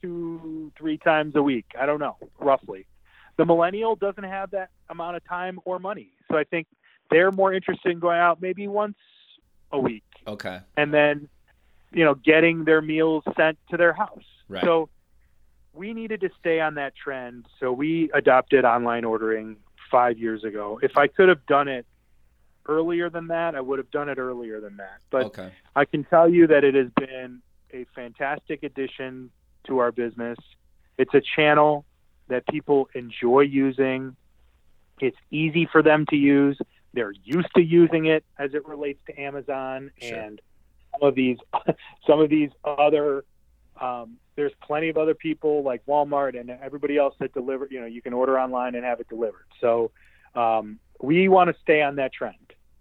[0.00, 1.66] two, three times a week.
[1.78, 2.86] I don't know, roughly.
[3.38, 6.66] The millennial doesn't have that amount of time or money, so I think
[7.10, 8.96] they're more interested in going out maybe once
[9.72, 10.02] a week.
[10.26, 10.60] Okay.
[10.76, 11.28] and then
[11.90, 14.24] you know getting their meals sent to their house.
[14.48, 14.62] Right.
[14.64, 14.88] so
[15.72, 17.46] we needed to stay on that trend.
[17.60, 19.56] So we adopted online ordering
[19.90, 20.80] five years ago.
[20.82, 21.86] If i could have done it
[22.66, 24.98] earlier than that i would have done it earlier than that.
[25.10, 25.52] But okay.
[25.76, 27.40] i can tell you that it has been
[27.72, 29.30] a fantastic addition
[29.66, 30.38] to our business.
[30.98, 31.84] It's a channel
[32.28, 34.16] that people enjoy using
[35.00, 36.58] it's easy for them to use
[36.94, 40.18] they're used to using it as it relates to amazon Sure.
[40.18, 40.40] and
[40.92, 41.38] some of these
[42.06, 43.24] some of these other
[43.80, 47.66] um, there's plenty of other people like Walmart and everybody else that deliver.
[47.70, 49.46] You know, you can order online and have it delivered.
[49.60, 49.90] So
[50.34, 52.36] um, we want to stay on that trend.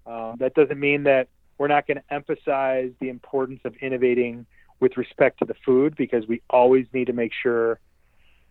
[0.06, 4.46] Uh, that doesn't mean that we're not going to emphasize the importance of innovating
[4.80, 7.80] with respect to the food because we always need to make sure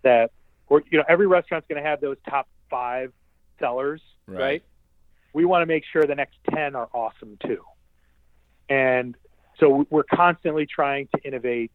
[0.02, 0.32] that,
[0.68, 3.12] or you know, every restaurant's going to have those top five
[3.58, 4.40] sellers, right?
[4.40, 4.62] right?
[5.32, 7.62] We want to make sure the next ten are awesome too,
[8.68, 9.16] and
[9.58, 11.72] so we're constantly trying to innovate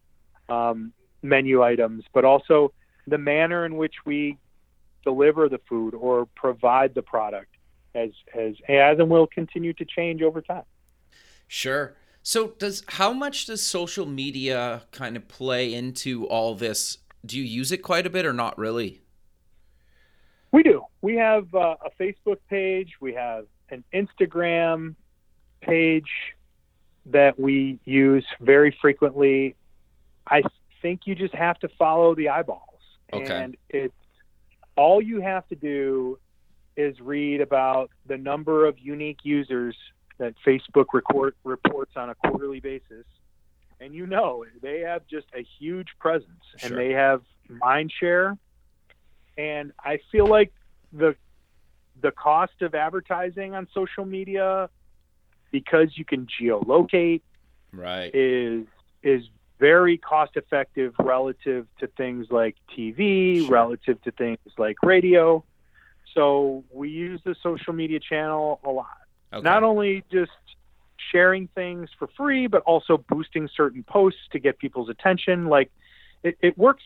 [0.49, 2.73] um, menu items, but also
[3.08, 4.38] the manner in which we
[5.04, 7.56] deliver the food or provide the product
[7.95, 10.63] as as as and will continue to change over time.
[11.47, 11.95] Sure.
[12.23, 16.99] So does how much does social media kind of play into all this?
[17.25, 19.01] Do you use it quite a bit or not really?
[20.51, 20.84] We do.
[21.01, 22.95] We have uh, a Facebook page.
[22.99, 24.95] We have an Instagram
[25.62, 26.10] page
[27.05, 29.55] that we use very frequently.
[30.27, 30.41] I
[30.81, 32.67] think you just have to follow the eyeballs.
[33.13, 33.34] Okay.
[33.34, 33.93] And it's
[34.75, 36.19] all you have to do
[36.77, 39.75] is read about the number of unique users
[40.17, 43.05] that Facebook record, reports on a quarterly basis.
[43.81, 46.69] And you know, they have just a huge presence sure.
[46.69, 48.37] and they have mind share.
[49.37, 50.53] And I feel like
[50.93, 51.15] the
[51.99, 54.69] the cost of advertising on social media
[55.51, 57.21] because you can geolocate
[57.73, 58.65] right is
[59.03, 59.23] is
[59.59, 63.49] very cost effective relative to things like TV, sure.
[63.49, 65.43] relative to things like radio.
[66.13, 68.87] So we use the social media channel a lot.
[69.33, 69.43] Okay.
[69.43, 70.31] Not only just
[71.12, 75.47] sharing things for free, but also boosting certain posts to get people's attention.
[75.47, 75.71] Like
[76.24, 76.84] it, it works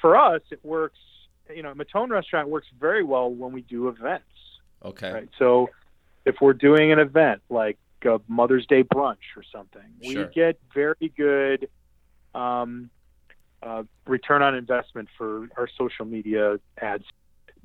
[0.00, 0.42] for us.
[0.50, 0.98] It works.
[1.54, 4.24] You know, Mattone Restaurant works very well when we do events.
[4.84, 5.12] Okay.
[5.12, 5.28] Right.
[5.38, 5.68] So
[6.24, 10.26] if we're doing an event like a Mother's Day brunch or something, sure.
[10.26, 11.68] we get very good
[12.34, 12.90] um,
[13.62, 17.04] uh, return on investment for our social media ads,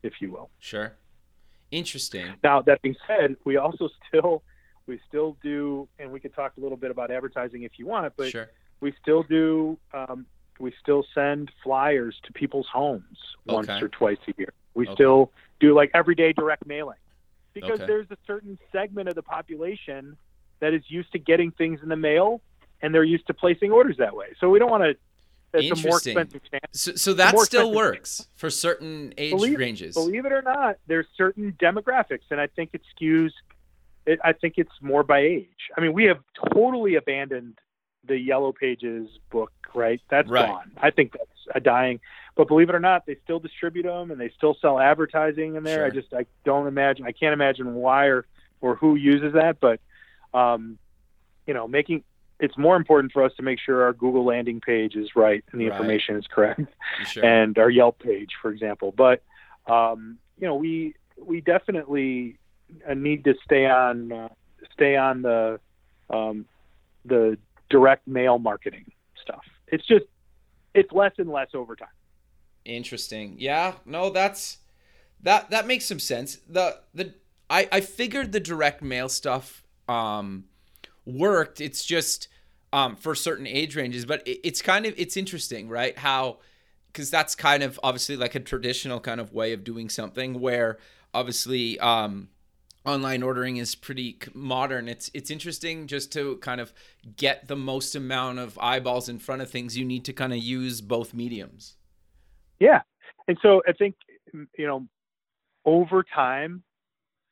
[0.04, 0.50] if you will.
[0.60, 0.94] Sure.
[1.72, 2.34] Interesting.
[2.44, 4.44] Now that being said, we also still
[4.88, 8.14] we still do, and we could talk a little bit about advertising if you want,
[8.18, 8.50] but sure.
[8.80, 9.78] we still do.
[9.94, 10.26] Um,
[10.60, 13.84] we still send flyers to people's homes once okay.
[13.84, 14.54] or twice a year.
[14.74, 14.96] We okay.
[14.96, 16.98] still do like everyday direct mailing
[17.54, 17.86] because okay.
[17.86, 20.18] there's a certain segment of the population
[20.60, 22.42] that is used to getting things in the mail
[22.82, 24.28] and they're used to placing orders that way.
[24.40, 24.96] So we don't want to.
[25.54, 26.42] It's a more expensive.
[26.74, 29.96] So, so that still works for certain age believe, ranges.
[29.96, 33.32] Believe it or not, there's certain demographics, and I think it skews.
[34.08, 35.70] It, I think it's more by age.
[35.78, 36.20] I mean, we have
[36.54, 37.60] totally abandoned
[38.08, 40.02] the Yellow Pages book, right?
[40.10, 40.48] That's right.
[40.48, 40.72] gone.
[40.78, 42.00] I think that's a dying.
[42.36, 45.64] But believe it or not, they still distribute them and they still sell advertising in
[45.64, 45.80] there.
[45.80, 45.86] Sure.
[45.86, 47.06] I just I don't imagine.
[47.06, 48.26] I can't imagine why or
[48.62, 49.60] or who uses that.
[49.60, 49.80] But
[50.34, 50.78] um,
[51.46, 52.04] you know, making
[52.40, 55.60] it's more important for us to make sure our Google landing page is right and
[55.60, 55.74] the right.
[55.74, 56.62] information is correct,
[57.08, 57.26] sure.
[57.26, 58.94] and our Yelp page, for example.
[58.96, 59.24] But
[59.66, 62.38] um, you know, we we definitely
[62.88, 64.30] uh, need to stay on uh,
[64.74, 65.60] stay on the
[66.10, 66.46] um,
[67.06, 67.38] the
[67.70, 69.44] direct mail marketing stuff.
[69.68, 70.06] It's just
[70.74, 71.88] it's less and less over time.
[72.66, 73.36] Interesting.
[73.38, 73.74] Yeah.
[73.86, 74.58] No, that's
[75.22, 76.38] that that makes some sense.
[76.48, 77.14] The the
[77.50, 80.46] I I figured the direct mail stuff um
[81.06, 81.62] worked.
[81.62, 82.28] It's just
[82.74, 85.98] um, for certain age ranges, but it, it's kind of it's interesting, right?
[85.98, 86.40] How
[86.92, 90.78] because that's kind of obviously like a traditional kind of way of doing something where
[91.14, 92.30] obviously um,
[92.88, 94.88] online ordering is pretty modern.
[94.88, 96.74] It's it's interesting just to kind of
[97.18, 99.78] get the most amount of eyeballs in front of things.
[99.78, 101.76] You need to kind of use both mediums.
[102.60, 102.82] Yeah,
[103.28, 103.96] and so I think
[104.32, 104.88] you know
[105.66, 106.64] over time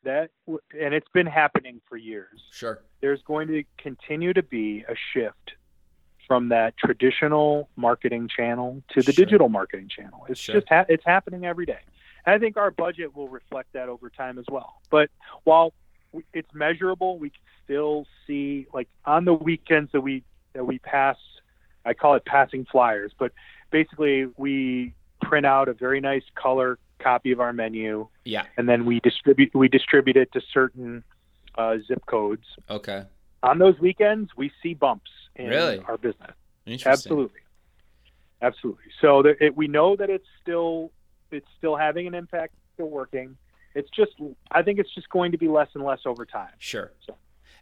[0.04, 2.44] that and it's been happening for years.
[2.52, 2.84] Sure.
[3.02, 5.54] There's going to continue to be a shift
[6.28, 9.26] from that traditional marketing channel to the sure.
[9.26, 10.26] digital marketing channel.
[10.30, 10.56] It's sure.
[10.56, 11.80] just ha- it's happening every day.
[12.26, 14.82] And I think our budget will reflect that over time as well.
[14.90, 15.10] But
[15.44, 15.74] while
[16.34, 21.18] it's measurable, we can still see like on the weekends that we that we pass
[21.86, 23.32] I call it passing flyers, but
[23.72, 28.08] basically we print out a very nice color copy of our menu.
[28.24, 28.44] Yeah.
[28.58, 31.04] And then we distribute we distribute it to certain
[31.58, 32.46] uh, zip codes.
[32.70, 33.04] Okay.
[33.44, 35.80] On those weekends, we see bumps in really?
[35.88, 36.32] our business.
[36.66, 36.82] Really?
[36.86, 37.42] Absolutely.
[38.42, 38.86] Absolutely.
[39.02, 40.92] So it, we know that it's still
[41.32, 43.38] it's still having an impact, still working.
[43.74, 44.14] It's just
[44.52, 46.52] I think it's just going to be less and less over time.
[46.58, 46.92] Sure.
[47.06, 47.16] So.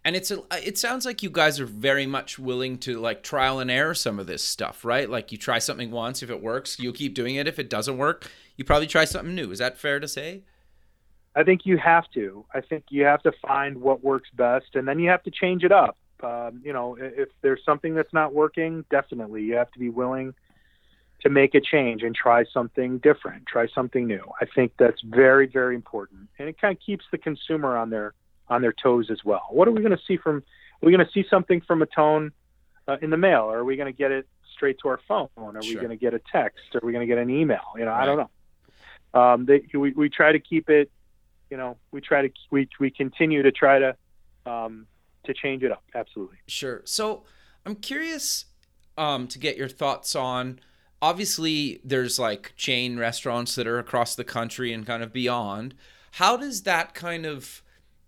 [0.06, 3.60] And it's a, it sounds like you guys are very much willing to like trial
[3.60, 5.10] and error some of this stuff right?
[5.10, 7.48] Like you try something once if it works you'll keep doing it.
[7.48, 9.52] If it doesn't work you probably try something new.
[9.52, 10.44] Is that fair to say?
[11.36, 12.46] I think you have to.
[12.54, 15.64] I think you have to find what works best and then you have to change
[15.64, 15.98] it up.
[16.22, 19.44] Um, you know, if there's something that's not working, definitely.
[19.44, 20.34] You have to be willing
[21.24, 24.24] to make a change and try something different, try something new.
[24.40, 28.14] I think that's very, very important, and it kind of keeps the consumer on their
[28.50, 29.48] on their toes as well.
[29.50, 30.38] What are we going to see from?
[30.38, 32.32] Are we going to see something from Mattone
[32.88, 35.30] uh, in the mail, or are we going to get it straight to our phone?
[35.38, 35.62] Are sure.
[35.62, 36.76] we going to get a text?
[36.76, 37.64] Are we going to get an email?
[37.78, 38.04] You know, right.
[38.04, 39.20] I don't know.
[39.20, 40.92] Um, they, we we try to keep it.
[41.50, 43.96] You know, we try to we we continue to try to
[44.46, 44.88] um,
[45.24, 45.84] to change it up.
[45.96, 46.38] Absolutely.
[46.48, 46.82] Sure.
[46.84, 47.24] So
[47.66, 48.46] I'm curious
[48.98, 50.60] um, to get your thoughts on.
[51.04, 55.76] Obviously, there's like chain restaurants that are across the country and kind of beyond.
[56.12, 57.62] How does that kind of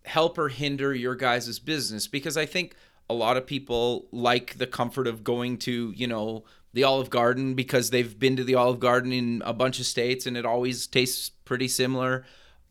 [0.05, 2.07] help or hinder your guys' business?
[2.07, 2.73] Because I think
[3.09, 7.53] a lot of people like the comfort of going to, you know, the Olive Garden
[7.53, 10.87] because they've been to the Olive Garden in a bunch of states and it always
[10.87, 12.23] tastes pretty similar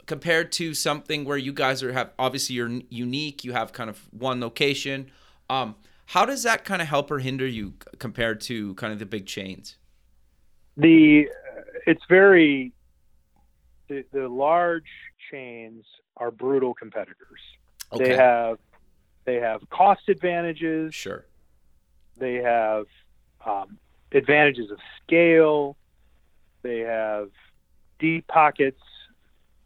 [0.06, 4.00] compared to something where you guys are have obviously you're unique, you have kind of
[4.10, 5.10] one location.
[5.50, 5.74] Um,
[6.06, 9.26] how does that kind of help or hinder you compared to kind of the big
[9.26, 9.76] chains?
[10.76, 11.28] The
[11.86, 12.72] it's very
[13.88, 14.88] the, the large
[15.30, 15.84] chains
[16.16, 17.40] are brutal competitors.
[17.92, 18.04] Okay.
[18.04, 18.58] They have
[19.24, 20.94] they have cost advantages.
[20.94, 21.24] Sure.
[22.16, 22.86] They have
[23.44, 23.78] um,
[24.12, 25.76] advantages of scale.
[26.62, 27.30] They have
[27.98, 28.80] deep pockets.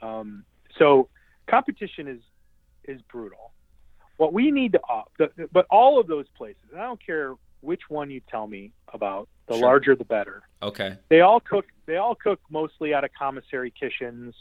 [0.00, 0.44] Um,
[0.78, 1.08] so
[1.46, 2.20] competition is
[2.84, 3.52] is brutal.
[4.16, 7.82] What we need to, uh, the, but all of those places, I don't care which
[7.88, 9.62] one you tell me about, the sure.
[9.62, 10.42] larger the better.
[10.62, 10.96] Okay.
[11.08, 11.66] They all cook.
[11.86, 14.34] They all cook mostly out of commissary kitchens.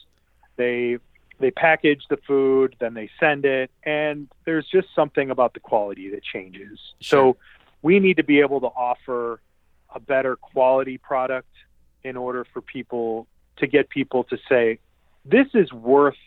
[0.55, 0.97] They
[1.39, 6.09] they package the food, then they send it, and there's just something about the quality
[6.09, 6.79] that changes.
[6.99, 7.35] Sure.
[7.35, 7.37] So
[7.81, 9.39] we need to be able to offer
[9.93, 11.53] a better quality product
[12.03, 13.27] in order for people
[13.57, 14.79] to get people to say,
[15.25, 16.17] this is worth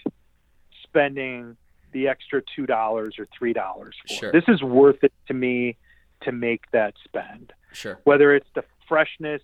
[0.83, 1.57] spending
[1.92, 4.14] the extra two dollars or three dollars for.
[4.14, 4.33] Sure.
[4.33, 5.76] This is worth it to me
[6.22, 7.52] to make that spend.
[7.72, 8.00] Sure.
[8.04, 9.42] Whether it's the freshness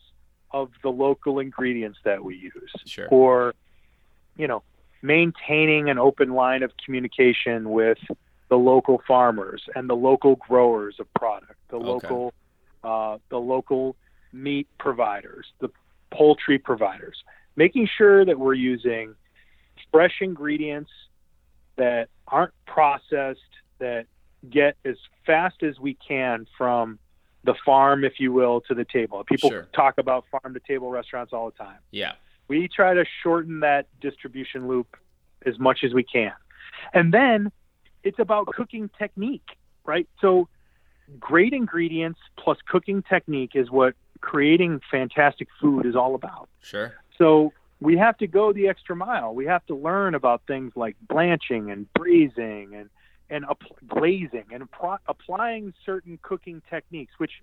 [0.51, 3.09] of the local ingredients that we use, sure.
[3.09, 3.55] or
[4.37, 4.63] you know,
[5.03, 7.99] maintaining an open line of communication with
[8.49, 11.87] the local farmers and the local growers of product, the okay.
[11.87, 12.35] local
[12.85, 13.97] uh, the local
[14.33, 15.69] meat providers, the
[16.13, 17.17] poultry providers,
[17.57, 19.15] making sure that we're using
[19.91, 20.91] fresh ingredients
[21.77, 23.41] that aren't processed,
[23.79, 24.07] that
[24.49, 26.99] get as fast as we can from
[27.45, 29.23] the farm, if you will, to the table.
[29.25, 29.69] People sure.
[29.75, 31.79] talk about farm to table restaurants all the time.
[31.91, 32.13] Yeah
[32.49, 34.97] we try to shorten that distribution loop
[35.45, 36.33] as much as we can.
[36.93, 37.51] And then
[38.03, 39.49] it's about cooking technique,
[39.85, 40.09] right?
[40.21, 40.49] So
[41.19, 46.49] great ingredients plus cooking technique is what creating fantastic food is all about.
[46.61, 46.95] Sure.
[47.19, 49.35] So we have to go the extra mile.
[49.35, 52.89] We have to learn about things like blanching and braising and
[53.31, 53.45] and
[53.87, 57.43] glazing and pro- applying certain cooking techniques, which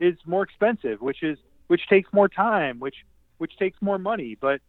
[0.00, 3.04] is more expensive, which is which takes more time, which
[3.38, 4.60] which takes more money, but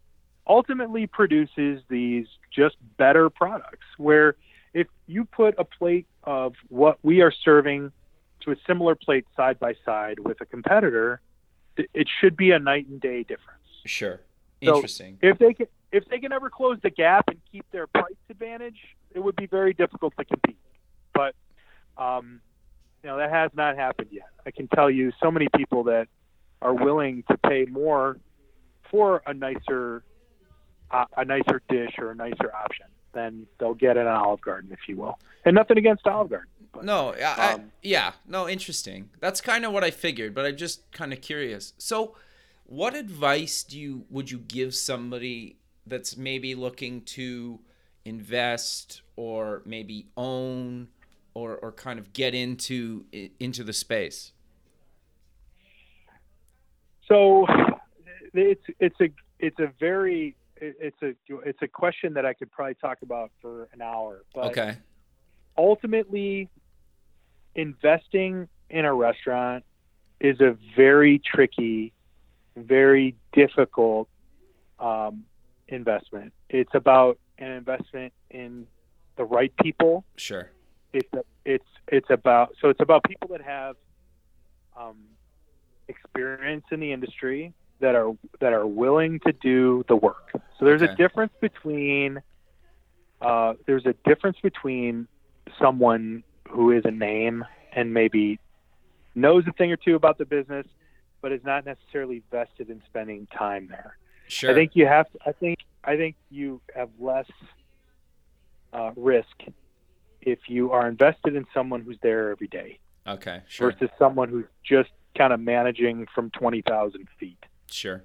[0.46, 3.86] ultimately produces these just better products.
[3.96, 4.36] Where
[4.74, 7.92] if you put a plate of what we are serving
[8.42, 11.20] to a similar plate side by side with a competitor,
[11.76, 13.62] it should be a night and day difference.
[13.84, 14.20] Sure.
[14.60, 15.18] Interesting.
[15.20, 18.14] So if they can if they can ever close the gap and keep their price
[18.28, 18.78] advantage,
[19.16, 20.58] it would be very difficult to compete.
[21.14, 21.34] But
[21.96, 22.40] um,
[23.02, 24.28] you know that has not happened yet.
[24.44, 26.08] I can tell you so many people that
[26.62, 28.18] are willing to pay more
[28.90, 30.04] for a nicer
[30.90, 34.70] uh, a nicer dish or a nicer option, then they'll get at an Olive Garden,
[34.72, 35.18] if you will.
[35.44, 36.48] And nothing against Olive Garden.
[36.72, 39.10] But, no, I, um, I, yeah, no, interesting.
[39.20, 41.72] That's kind of what I figured, but I'm just kind of curious.
[41.78, 42.14] So,
[42.64, 47.60] what advice do you would you give somebody that's maybe looking to
[48.06, 50.88] invest or maybe own
[51.34, 53.04] or or kind of get into
[53.40, 54.32] into the space?
[57.08, 57.46] So
[58.32, 61.14] it's it's a it's a very it's a
[61.44, 64.24] it's a question that I could probably talk about for an hour.
[64.34, 64.76] But okay.
[65.58, 66.48] Ultimately,
[67.54, 69.64] investing in a restaurant
[70.20, 71.92] is a very tricky,
[72.56, 74.08] very difficult
[74.78, 75.24] um,
[75.68, 76.32] investment.
[76.48, 78.66] It's about an investment in
[79.16, 80.04] the right people.
[80.16, 80.50] Sure.
[80.92, 83.76] It's a, it's it's about so it's about people that have
[84.76, 84.96] um,
[85.88, 90.30] experience in the industry that are that are willing to do the work.
[90.58, 90.92] So there's okay.
[90.92, 92.20] a difference between
[93.20, 95.08] uh, there's a difference between
[95.60, 98.38] someone who is a name and maybe
[99.14, 100.66] knows a thing or two about the business,
[101.20, 103.96] but is not necessarily vested in spending time there.
[104.28, 104.50] Sure.
[104.50, 105.10] I think you have.
[105.12, 107.30] To, I think I think you have less
[108.72, 109.28] uh, risk
[110.20, 112.80] if you are invested in someone who's there every day.
[113.06, 113.70] Okay, sure.
[113.70, 117.38] versus someone who's just kind of managing from 20,000 feet.
[117.70, 118.02] Sure.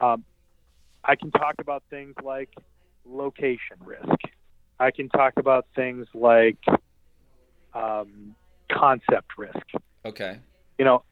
[0.00, 0.24] Um,
[1.04, 2.48] I can talk about things like
[3.04, 4.18] location risk.
[4.80, 6.58] I can talk about things like
[7.74, 8.34] um,
[8.70, 9.66] concept risk.
[10.04, 10.38] Okay.
[10.78, 11.04] You know,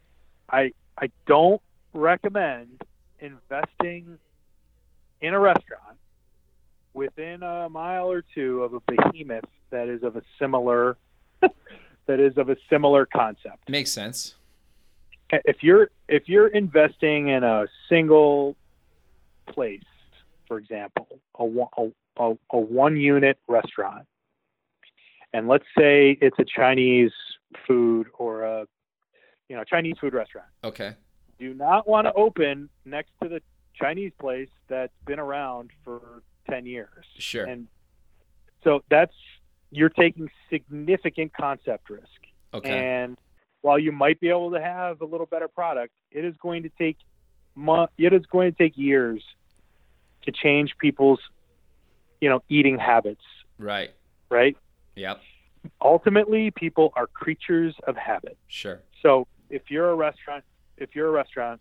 [0.51, 1.61] I I don't
[1.93, 2.83] recommend
[3.21, 4.19] investing
[5.21, 5.99] in a restaurant
[6.95, 10.97] within a mile or two of a behemoth that is of a similar
[11.41, 13.69] that is of a similar concept.
[13.69, 14.35] Makes sense.
[15.31, 18.57] If you're if you're investing in a single
[19.49, 19.83] place,
[20.49, 21.07] for example,
[21.39, 24.07] a a, a, a one unit restaurant,
[25.33, 27.13] and let's say it's a Chinese
[27.67, 28.67] food or a
[29.49, 30.49] you know Chinese food restaurant.
[30.65, 30.95] Okay.
[31.39, 33.41] Do not want to open next to the
[33.81, 37.05] Chinese place that's been around for 10 years.
[37.19, 37.45] Sure.
[37.45, 37.67] And
[38.63, 39.15] so that's
[39.71, 42.07] you're taking significant concept risk.
[42.53, 42.71] Okay.
[42.71, 43.17] And
[43.63, 46.71] while you might be able to have a little better product, it is going to
[46.79, 46.97] take
[47.55, 49.23] mo- it is going to take years
[50.23, 51.21] to change people's
[52.21, 53.25] you know eating habits,
[53.59, 53.91] right.
[54.31, 54.57] right?
[54.97, 55.21] Yep.
[55.81, 58.37] Ultimately, people are creatures of habit.
[58.49, 58.81] Sure.
[59.03, 60.45] So if you're a restaurant,
[60.77, 61.61] if you're a restaurant,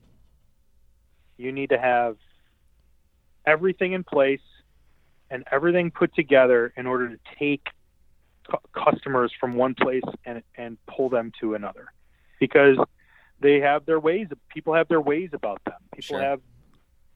[1.40, 2.18] you need to have
[3.46, 4.42] everything in place
[5.32, 7.66] and everything put together in order to take
[8.50, 11.86] cu- customers from one place and and pull them to another,
[12.40, 12.78] because
[13.40, 14.28] they have their ways.
[14.50, 15.82] People have their ways about them.
[15.94, 16.22] People Sure.
[16.22, 16.42] have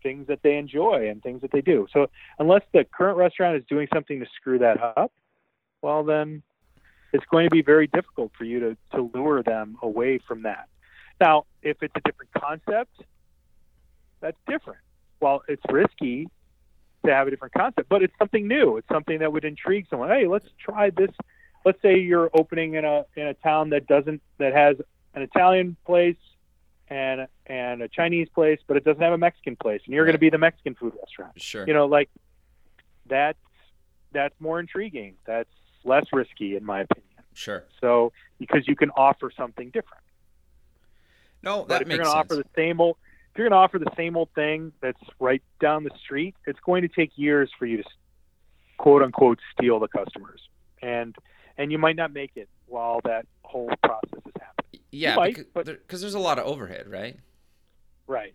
[0.02, 1.88] things that they enjoy and things that they do.
[1.94, 2.10] So
[2.40, 5.12] unless the current restaurant is doing something to screw that up,
[5.82, 6.44] well then
[7.14, 10.68] it's going to be very difficult for you to, to lure them away from that.
[11.22, 13.04] Now, if it's a different concept,
[14.24, 14.80] that's different.
[15.20, 16.28] Well, it's risky
[17.06, 18.78] to have a different concept, but it's something new.
[18.78, 20.10] It's something that would intrigue someone.
[20.10, 21.12] Hey, let's try this.
[21.66, 24.78] Let's say you're opening in a in a town that doesn't that has
[25.14, 26.18] an Italian place
[26.88, 30.16] and and a Chinese place, but it doesn't have a Mexican place, and you're going
[30.16, 31.40] to be the Mexican food restaurant.
[31.42, 31.68] Sure.
[31.68, 32.10] You know, like
[33.06, 33.38] that's
[34.14, 35.16] that's more intriguing.
[35.26, 35.50] That's
[35.84, 37.10] less risky, in my opinion.
[37.34, 37.66] Sure.
[37.82, 40.04] So because you can offer something different.
[41.42, 42.32] No, that But if you're going to sense.
[42.32, 42.96] offer the same old,
[43.34, 46.60] if you're going to offer the same old thing that's right down the street, it's
[46.60, 47.84] going to take years for you to
[48.78, 50.42] quote unquote steal the customers,
[50.82, 51.16] and
[51.58, 54.82] and you might not make it while that whole process is happening.
[54.92, 57.18] yeah, might, because, but- there- there's a lot of overhead, right?
[58.08, 58.34] Right.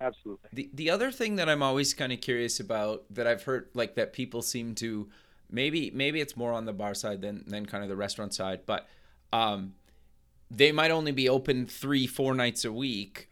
[0.00, 0.48] Absolutely.
[0.52, 3.94] The the other thing that I'm always kind of curious about that I've heard like
[3.94, 5.08] that people seem to
[5.50, 8.60] maybe maybe it's more on the bar side than than kind of the restaurant side,
[8.66, 8.86] but
[9.32, 9.74] um
[10.50, 13.30] they might only be open 3 4 nights a week,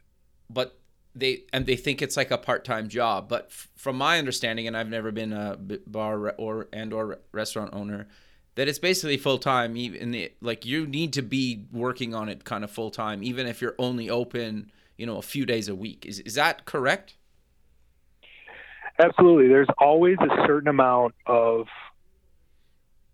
[0.49, 0.79] but
[1.15, 4.75] they and they think it's like a part-time job, but f- from my understanding and
[4.75, 8.07] I've never been a bar or and or restaurant owner
[8.55, 12.43] that it's basically full time even the, like you need to be working on it
[12.43, 15.75] kind of full time even if you're only open you know a few days a
[15.75, 17.15] week is is that correct
[18.99, 19.47] Absolutely.
[19.47, 21.65] There's always a certain amount of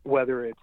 [0.04, 0.60] whether it's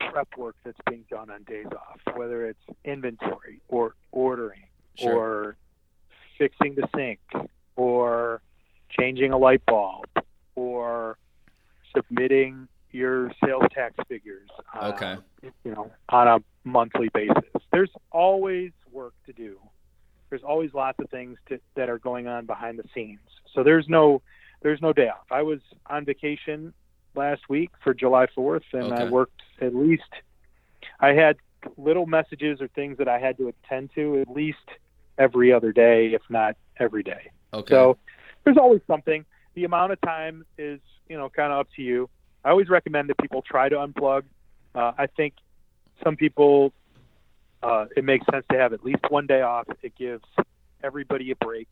[0.00, 4.64] prep work that's being done on days off, whether it's inventory or ordering
[4.96, 5.14] Sure.
[5.14, 5.56] or
[6.38, 7.20] fixing the sink
[7.76, 8.40] or
[8.90, 10.06] changing a light bulb
[10.54, 11.18] or
[11.94, 15.16] submitting your sales tax figures uh, Okay.
[15.64, 17.44] you know on a monthly basis.
[17.72, 19.58] There's always work to do.
[20.30, 23.20] There's always lots of things to, that are going on behind the scenes.
[23.54, 24.22] So there's no
[24.62, 25.26] there's no day off.
[25.30, 26.72] I was on vacation
[27.14, 30.02] last week for july 4th and i worked at least
[31.00, 31.36] i had
[31.78, 34.58] little messages or things that i had to attend to at least
[35.18, 37.96] every other day if not every day okay so
[38.46, 39.26] there's always something.
[39.54, 42.08] The amount of time is, you know, kind of up to you.
[42.44, 44.22] I always recommend that people try to unplug.
[44.74, 45.34] Uh, I think
[46.04, 46.72] some people,
[47.62, 49.66] uh, it makes sense to have at least one day off.
[49.82, 50.24] It gives
[50.82, 51.68] everybody a break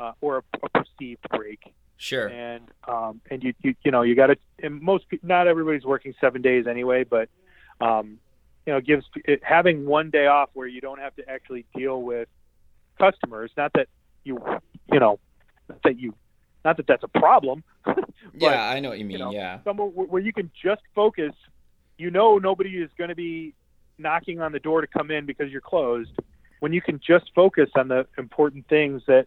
[0.00, 1.60] uh, or a, a perceived break.
[1.96, 4.36] sure And um, and you, you you know you got to.
[4.60, 7.28] And most not everybody's working seven days anyway, but
[7.80, 8.18] um,
[8.66, 12.02] you know gives it, having one day off where you don't have to actually deal
[12.02, 12.26] with
[13.00, 13.50] customers.
[13.56, 13.88] Not that
[14.24, 14.38] you
[14.92, 15.18] you know
[15.84, 16.14] that you
[16.64, 17.64] not that that's a problem.
[17.84, 20.82] but, yeah i know what you mean know, yeah somewhere where where you can just
[20.94, 21.32] focus.
[21.98, 23.54] You know nobody is going to be
[23.98, 26.10] knocking on the door to come in because you're closed.
[26.60, 29.26] When you can just focus on the important things that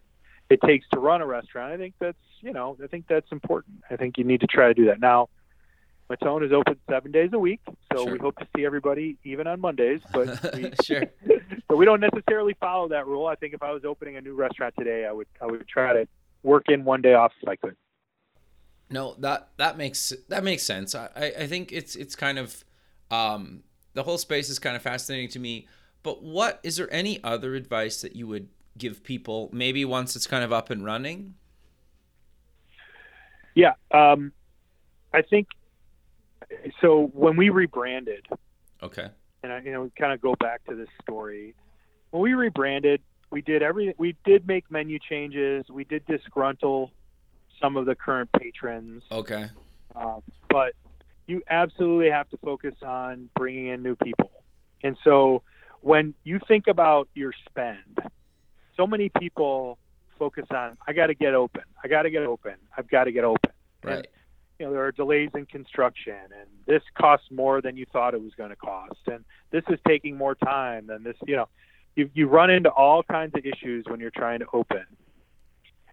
[0.50, 3.82] it takes to run a restaurant, I think that's you know I think that's important.
[3.90, 5.00] I think you need to try to do that.
[5.00, 5.28] Now,
[6.10, 7.60] Mattone is open seven days a week,
[7.92, 8.12] so Sure.
[8.12, 10.00] we hope to see everybody even on Mondays.
[10.12, 11.04] But we, sure
[11.68, 13.26] but we don't necessarily follow that rule.
[13.26, 15.92] I think if I was opening a new restaurant today, I would I would try
[15.94, 16.06] to
[16.42, 17.76] work in one day off if I could.
[18.90, 20.94] No, that that makes that makes sense.
[20.94, 22.64] I, I I think it's it's kind of
[23.10, 23.62] um,
[23.94, 25.66] the whole space is kind of fascinating to me,
[26.02, 30.26] But what is there any other advice that you would give people maybe once it's
[30.26, 31.34] kind of up and running?
[33.54, 34.32] Yeah, um,
[35.12, 35.46] I think
[36.80, 37.10] so.
[37.12, 38.26] When we rebranded,
[38.82, 39.08] okay,
[39.42, 41.54] and I, you know, we kind of go back to this story.
[42.10, 45.66] When we rebranded, we did every we did make menu changes.
[45.70, 46.90] We did disgruntle
[47.60, 49.02] some of the current patrons.
[49.10, 49.46] Okay,
[49.94, 50.74] um, but
[51.26, 54.30] you absolutely have to focus on bringing in new people.
[54.82, 55.42] And so
[55.80, 57.98] when you think about your spend,
[58.76, 59.78] so many people
[60.18, 61.62] focus on I got to get open.
[61.82, 62.54] I got to get open.
[62.76, 63.52] I've got to get open.
[63.82, 63.96] Right.
[63.96, 64.06] And,
[64.58, 68.22] you know, there are delays in construction and this costs more than you thought it
[68.22, 71.48] was going to cost and this is taking more time than this, you know,
[71.96, 74.84] you you run into all kinds of issues when you're trying to open.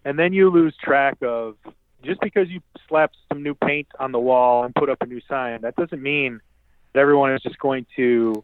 [0.03, 1.57] And then you lose track of
[2.03, 5.22] just because you slap some new paint on the wall and put up a new
[5.30, 6.41] sign, that doesn't mean
[6.93, 8.43] that everyone is just going to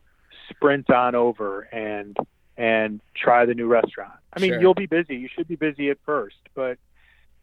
[0.50, 2.16] sprint on over and
[2.58, 4.14] and try the new restaurant.
[4.34, 4.62] I mean, Sure.
[4.62, 5.16] you'll be busy.
[5.16, 6.78] You should be busy at first, but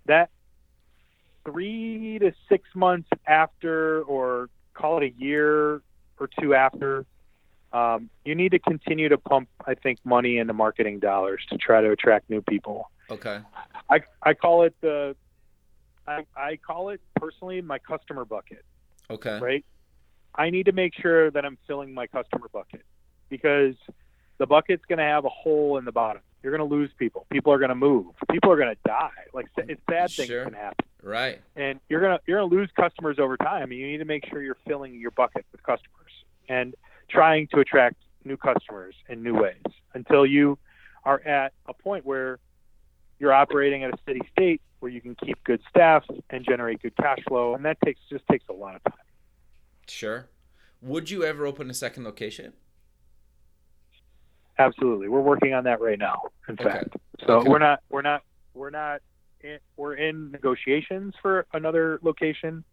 [0.06, 0.30] that
[1.44, 5.82] three to six months after, or call it a year
[6.18, 7.04] or two after,
[7.72, 11.80] um, you need to continue to pump, I think, money into marketing dollars to try
[11.80, 12.90] to attract new people.
[13.10, 13.40] okay,
[13.90, 15.16] I I call it the
[16.06, 18.64] I, I call it personally my customer bucket,
[19.10, 19.64] okay, right?
[20.34, 22.82] I need to make sure that I'm filling my customer bucket
[23.28, 23.74] because
[24.38, 26.22] the bucket's going to have a hole in the bottom.
[26.42, 27.24] You're going to lose people.
[27.30, 28.06] People are going to move.
[28.30, 29.10] People are going to die.
[29.32, 30.44] Like it's bad things Sure.
[30.44, 33.70] can happen, right, and you're gonna you're gonna lose customers over time.
[33.70, 36.12] And you need to make sure you're filling your bucket with customers
[36.48, 36.74] and
[37.10, 39.62] trying to attract new customers in new ways
[39.94, 40.58] until you
[41.04, 42.38] are at a point where
[43.18, 46.96] you're operating at a steady state where you can keep good staff and generate good
[46.96, 48.98] cash flow, and that takes just takes a lot of time.
[49.88, 50.30] sure.
[50.80, 52.52] Would you ever open a second location?
[54.58, 56.22] Absolutely, we're working on that right now.
[56.48, 56.64] In Okay.
[56.64, 56.96] fact,
[57.26, 57.48] so Okay.
[57.48, 58.22] we're not we're not
[58.54, 59.00] we're not
[59.44, 62.64] in, we're in negotiations for another location,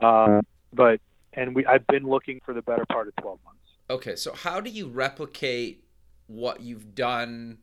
[0.00, 1.00] um, but
[1.34, 3.60] and we I've been looking for the better part of twelve months.
[3.88, 5.84] Okay, so how do you replicate
[6.26, 7.58] what you've done,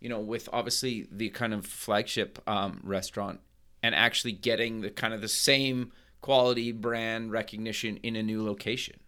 [0.00, 3.40] you know, with obviously the kind of flagship um, restaurant
[3.82, 8.98] and actually getting the kind of the same quality brand recognition in a new location?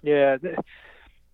[0.00, 0.36] Yeah,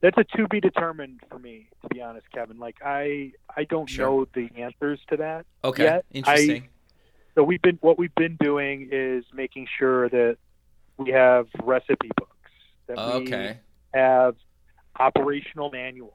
[0.02, 2.58] that's a to be determined for me, to be honest, Kevin.
[2.58, 4.06] Like I I don't Sure.
[4.06, 5.46] know the answers to that.
[5.64, 6.68] Okay, Yet, interesting.
[7.34, 10.36] So we've been what we've been doing is making sure that
[10.96, 12.50] we have recipe books,
[12.86, 13.58] that okay,
[13.94, 14.36] we have
[14.98, 16.12] operational manuals,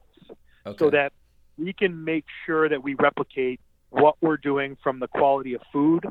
[0.66, 1.12] okay, so that
[1.58, 3.60] we can make sure that we replicate
[3.90, 6.04] what we're doing from the quality of food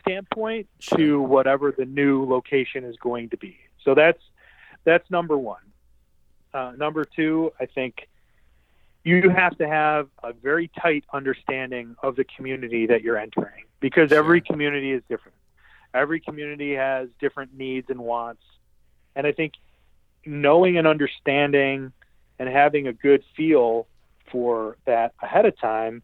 [0.00, 0.98] standpoint Sure.
[0.98, 3.58] to whatever the new location is going to be.
[3.84, 4.22] So that's
[4.84, 5.60] that's number one.
[6.52, 8.08] Uh, number two, I think
[9.04, 14.12] you have to have a very tight understanding of the community that you're entering because
[14.12, 15.36] every community is different.
[15.94, 18.42] Every community has different needs and wants,
[19.16, 19.54] and I think
[20.24, 21.92] knowing and understanding
[22.38, 23.86] and having a good feel
[24.30, 26.02] for that ahead of time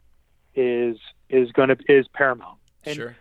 [0.54, 0.96] is
[1.28, 2.58] is going to is paramount.
[2.84, 3.16] And sure,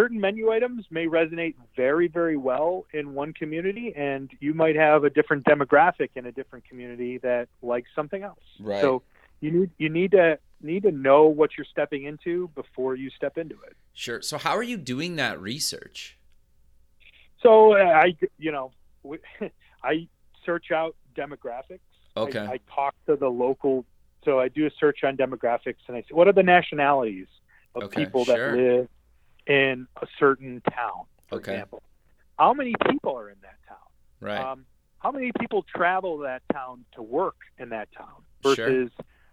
[0.00, 5.04] certain menu items may resonate very very well in one community and you might have
[5.04, 8.80] a different demographic in a different community that likes something else Right.
[8.80, 9.02] so
[9.40, 13.36] you need you need to need to know what you're stepping into before you step
[13.36, 14.22] into it sure.
[14.22, 16.16] So how are you doing that research?
[17.42, 18.72] so uh, i you know
[19.82, 20.08] i
[20.46, 21.80] search out demographics
[22.16, 23.84] I- Okay, I, talk to the local
[24.24, 27.28] so i do a search on demographics and i say what are the nationalities
[27.74, 28.56] of Okay, people sure.
[28.56, 28.88] that live
[29.50, 31.54] in a certain town for Okay.
[31.54, 31.82] example
[32.38, 33.88] how many people are in that town
[34.20, 34.64] right, um,
[35.00, 38.54] how many people travel that town to work in that town Sure.
[38.54, 38.90] versus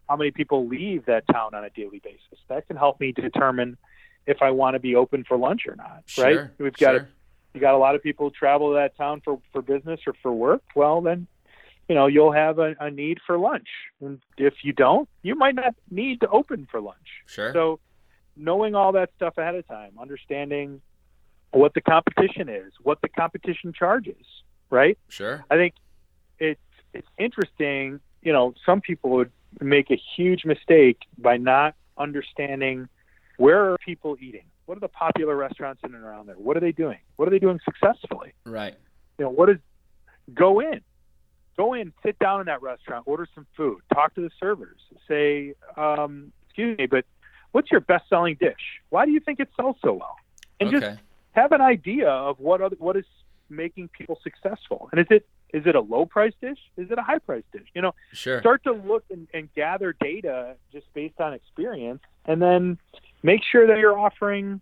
[0.09, 3.77] how many people leave that town on a daily basis that can help me determine
[4.25, 6.25] if i want to be open for lunch or not sure.
[6.25, 7.07] right we've got a
[7.53, 10.33] you got a lot of people travel to that town for for business or for
[10.33, 11.27] work well then
[11.87, 13.69] you know you'll have a, a need for lunch
[14.01, 17.53] and if you don't you might not need to open for lunch Sure.
[17.53, 17.79] so
[18.37, 20.81] knowing all that stuff ahead of time understanding
[21.51, 24.25] what the competition is what the competition charges
[24.69, 24.97] right?
[25.09, 25.45] Sure.
[25.49, 25.73] i think
[26.39, 26.59] it's
[26.93, 29.31] it's interesting you know some people would
[29.61, 32.87] make a huge mistake by not understanding
[33.37, 34.45] where are people eating?
[34.65, 36.35] What are the popular restaurants in and around there?
[36.35, 36.97] What are they doing?
[37.15, 38.33] What are they doing successfully?
[38.45, 38.75] Right.
[39.17, 39.57] you know what is
[40.33, 40.81] go in.
[41.55, 45.53] Go in sit down in that restaurant order some food talk to the servers say
[45.75, 47.03] um, excuse me but
[47.51, 50.15] what's your best selling dish why do you think it sells so well
[50.59, 50.79] and okay.
[50.79, 50.99] just
[51.31, 53.05] have an idea of what other, what is
[53.49, 56.57] making people successful and is it is it a low price dish?
[56.75, 57.67] Is it a high price dish?
[57.73, 58.39] You know, sure.
[58.41, 62.77] start to look and, and gather data just based on experience, and then
[63.23, 64.61] make sure that you're offering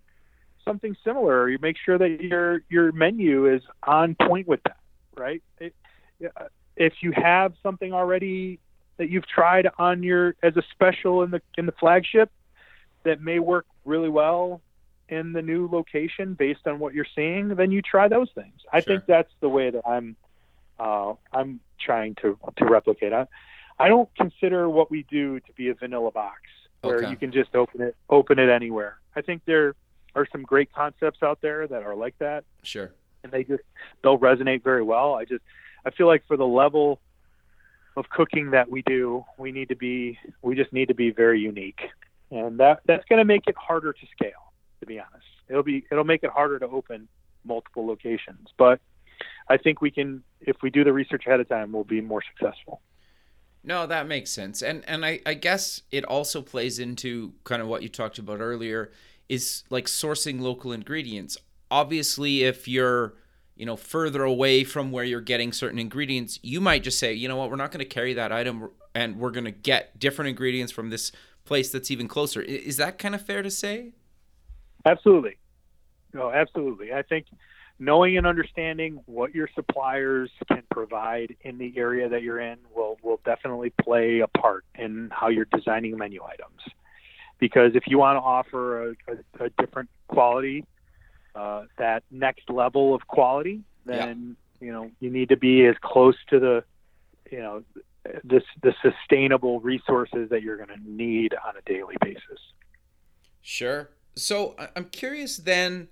[0.63, 1.49] something similar.
[1.49, 4.77] You make sure that your your menu is on point with that,
[5.17, 5.41] right?
[5.59, 5.73] It,
[6.75, 8.59] if you have something already
[8.97, 12.29] that you've tried on your as a special in the in the flagship
[13.05, 14.61] that may work really well
[15.07, 18.59] in the new location based on what you're seeing, then you try those things.
[18.73, 18.95] I Sure.
[18.95, 20.15] think that's the way that I'm
[20.77, 23.13] uh, I'm trying to to replicate.
[23.13, 23.27] I,
[23.79, 26.41] I don't consider what we do to be a vanilla box
[26.81, 27.09] where Okay.
[27.09, 28.97] you can just open it open it anywhere.
[29.15, 29.75] I think there
[30.15, 32.91] are some great concepts out there that are like that Sure.
[33.23, 33.63] and they just
[34.01, 35.15] they'll resonate very well.
[35.15, 35.43] I just
[35.85, 36.99] I feel like for the level
[37.95, 41.39] of cooking that we do, we need to be we just need to be very
[41.39, 41.79] unique,
[42.31, 44.31] and that that's going to make it harder to scale.
[44.81, 47.07] To be honest, it'll be it'll make it harder to open
[47.43, 48.79] multiple locations, but
[49.47, 52.21] I think we can if we do the research ahead of time, we'll be more
[52.21, 52.81] successful.
[53.63, 54.61] No, that makes sense.
[54.61, 58.39] And and I, I guess it also plays into kind of what you talked about
[58.39, 58.91] earlier
[59.27, 61.37] is like sourcing local ingredients.
[61.71, 63.15] Obviously, if you're,
[63.55, 67.27] you know, further away from where you're getting certain ingredients, you might just say, you
[67.27, 70.29] know what, we're not going to carry that item and we're going to get different
[70.29, 71.11] ingredients from this
[71.45, 72.41] place that's even closer.
[72.41, 73.93] Is that kind of fair to say?
[74.85, 75.37] Absolutely.
[76.13, 76.93] No, absolutely.
[76.93, 77.27] I think
[77.79, 82.97] knowing and understanding what your suppliers can provide in the area that you're in will
[83.03, 86.61] will definitely play a part in how you're designing menu items.
[87.37, 90.63] Because if you want to offer a, a, a different quality,
[91.35, 96.15] uh, that next level of quality, then you know you need to be as close
[96.29, 96.63] to the,
[97.29, 97.63] you know,
[98.23, 102.39] this the sustainable resources that you're going to need on a daily basis.
[103.41, 103.89] Sure.
[104.15, 105.87] So I'm curious then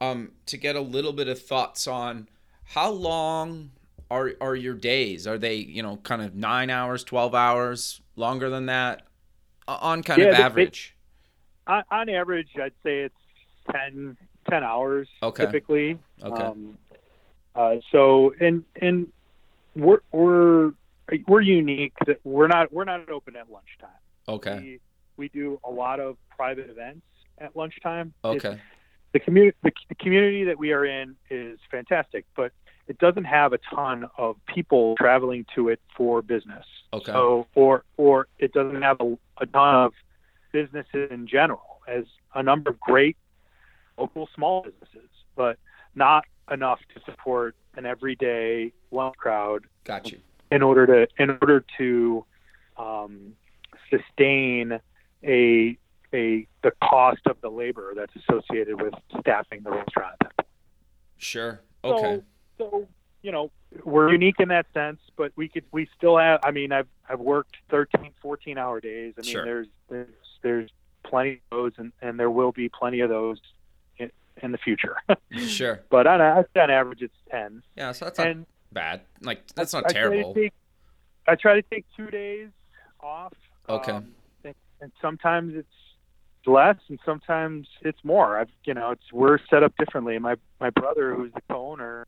[0.00, 2.28] um, to get a little bit of thoughts on
[2.64, 3.70] how long
[4.10, 5.26] are are your days?
[5.26, 9.02] Are they you know kind of nine hours, twelve hours, longer than that,
[9.66, 10.94] on kind Yeah, of they- they- average?
[11.66, 13.14] on, on average, I'd say it's
[13.70, 14.16] 10,
[14.48, 15.44] 10 hours Okay.
[15.44, 15.98] typically.
[16.22, 16.42] Okay.
[16.42, 16.78] Um,
[17.54, 19.12] uh, so and and
[19.76, 20.72] we're we're
[21.26, 23.88] we're unique that we're not we're not open at lunchtime.
[24.28, 24.58] okay.
[24.60, 24.80] We
[25.16, 27.02] we do a lot of private events
[27.38, 28.12] at lunchtime.
[28.24, 28.60] It's- Okay.
[29.12, 32.52] the community the, the community that we are in is fantastic, but
[32.86, 36.64] it doesn't have a ton of people traveling to it for business.
[36.92, 37.12] Okay.
[37.12, 39.92] So, or or it doesn't have a, a ton of
[40.52, 42.04] businesses in general, as
[42.34, 43.16] a number of great
[43.98, 45.58] local small businesses, but
[45.94, 50.18] not enough to support an everyday lunch crowd Got you.
[50.50, 52.24] In order to in order to
[52.76, 53.34] um,
[53.90, 54.80] sustain
[55.24, 55.78] a
[56.14, 60.48] a the cost of the labor that's associated with staffing the restaurant at that point.
[61.18, 61.60] Sure.
[61.84, 62.22] Okay.
[62.56, 62.88] So,
[63.22, 63.50] you know,
[63.84, 67.20] we're unique in that sense, but we could we still have I mean, I've I've
[67.20, 69.14] worked 13, 14 hour days.
[69.18, 69.44] I mean, Sure.
[69.44, 70.08] there's there's
[70.42, 70.70] there's
[71.04, 73.38] plenty of those and, and there will be plenty of those
[73.98, 74.10] in,
[74.42, 74.96] in the future.
[75.38, 75.80] Sure.
[75.90, 77.62] but on on average it's 10.
[77.76, 77.92] Yeah.
[77.92, 79.02] So that's And bad.
[79.20, 80.34] Like that's I not try to terrible.
[80.34, 80.52] take-
[81.26, 82.48] I try to take 2 days
[83.00, 83.34] off.
[83.68, 83.92] Okay.
[83.92, 84.14] Um,
[84.44, 85.68] and, and sometimes it's
[86.46, 88.38] less and sometimes it's more.
[88.38, 90.18] I've you know, it's we're set up differently.
[90.18, 92.06] My my brother who's the co-owner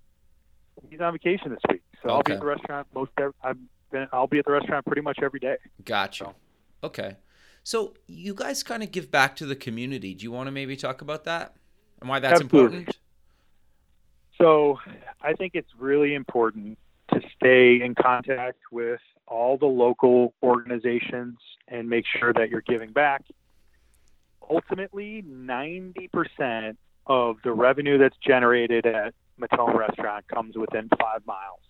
[0.88, 1.82] he's on vacation this week.
[2.02, 3.10] So I'll be at the restaurant most
[3.42, 3.58] I've
[3.90, 5.56] been I'll be at the restaurant pretty much every day.
[5.84, 6.24] Gotcha.
[6.24, 6.34] you.
[6.84, 7.16] Okay.
[7.62, 10.14] So you guys kind of give back to the community.
[10.14, 11.56] Do you want to maybe talk about that
[12.00, 12.78] and why that's Absolutely.
[12.78, 12.96] important?
[14.40, 14.78] So
[15.20, 16.78] I think it's really important
[17.12, 21.38] to stay in contact with all the local organizations
[21.68, 23.22] and make sure that you're giving back.
[24.48, 26.76] Ultimately, 90%
[27.06, 31.60] of the revenue that's generated at Mattone Restaurant comes within five miles.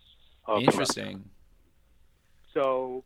[0.63, 1.25] Interesting.
[2.55, 3.05] So,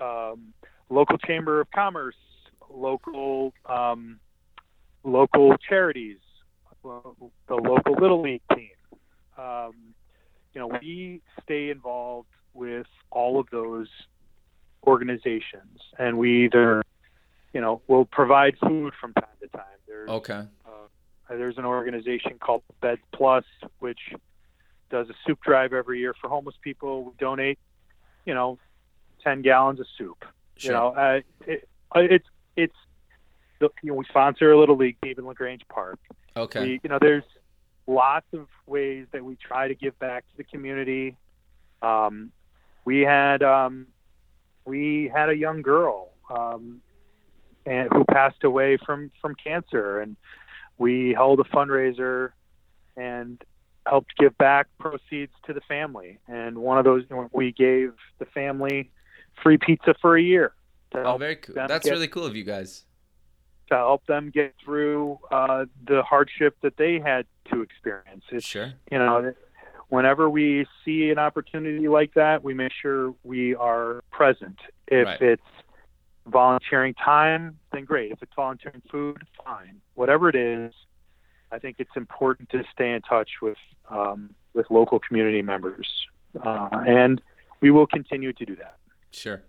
[0.00, 0.54] um,
[0.88, 2.16] local chamber of commerce,
[2.70, 4.18] local um,
[5.04, 6.18] local charities,
[7.48, 8.70] the local little league team.
[9.38, 9.74] Um,
[10.54, 13.88] you know, we stay involved with all of those
[14.86, 16.82] organizations, and we either,
[17.52, 19.78] you know, will provide food from time to time.
[19.86, 20.42] There's Okay.
[20.66, 20.88] uh,
[21.28, 23.44] there's an organization called Bed Plus,
[23.80, 24.00] which
[24.90, 27.04] does a soup drive every year for homeless people.
[27.04, 27.58] We donate,
[28.24, 28.58] you know,
[29.22, 30.24] ten gallons of soup.
[30.56, 30.72] Sure.
[30.72, 32.76] You know, uh, it, uh, it's it's
[33.60, 35.98] you know we sponsor a little league, David La Grange Park.
[36.36, 36.60] okay.
[36.60, 37.24] We, you know, there's
[37.86, 41.16] lots of ways that we try to give back to the community.
[41.82, 42.32] Um,
[42.84, 43.86] we had um,
[44.64, 46.80] we had a young girl um,
[47.64, 50.16] and who passed away from from cancer, and
[50.78, 52.30] we held a fundraiser,
[52.96, 53.42] and
[53.86, 56.18] helped give back proceeds to the family.
[56.28, 58.90] And one of those, we gave the family
[59.42, 60.52] free pizza for a year.
[60.94, 61.54] Oh, very cool.
[61.54, 62.84] That's get, really cool of you guys.
[63.68, 68.22] To help them get through uh, the hardship that they had to experience.
[68.30, 68.72] It's, sure.
[68.92, 69.34] You know,
[69.88, 74.58] whenever we see an opportunity like that, we make sure we are present.
[74.86, 75.20] If right.
[75.20, 75.42] it's
[76.26, 78.12] volunteering time, then great.
[78.12, 79.80] If it's volunteering food, fine.
[79.94, 80.72] Whatever it is,
[81.50, 83.58] I think it's important to stay in touch with
[83.88, 85.88] um, with local community members,
[86.44, 87.20] uh, and
[87.60, 88.76] we will continue to do that.
[89.10, 89.42] Sure.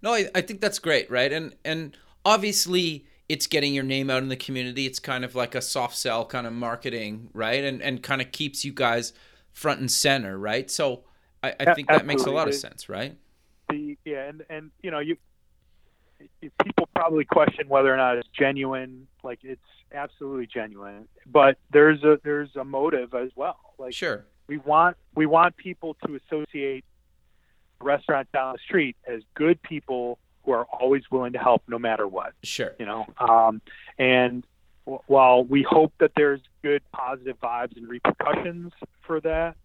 [0.00, 1.32] No, I, I think that's great, right?
[1.32, 4.84] And and obviously it's getting your name out in the community.
[4.84, 7.64] It's kind of like a soft sell kind of marketing, right?
[7.64, 9.14] And and kind of keeps you guys
[9.52, 10.70] front and center, right?
[10.70, 11.04] So
[11.42, 13.16] I, I think that makes a lot of sense, right?
[13.70, 15.16] The, yeah, and and you know you
[16.62, 19.06] people probably question whether or not it's genuine.
[19.22, 19.62] Like it's
[19.94, 23.60] absolutely genuine, but there's a there's a motive as well.
[23.78, 26.84] Like sure, we want we want people to associate
[27.80, 32.06] restaurant down the street as good people who are always willing to help no matter
[32.06, 32.32] what.
[32.42, 33.60] Sure, you know, um,
[33.98, 34.44] and
[35.06, 38.72] while we hope that there's good positive vibes and repercussions
[39.06, 39.56] for that,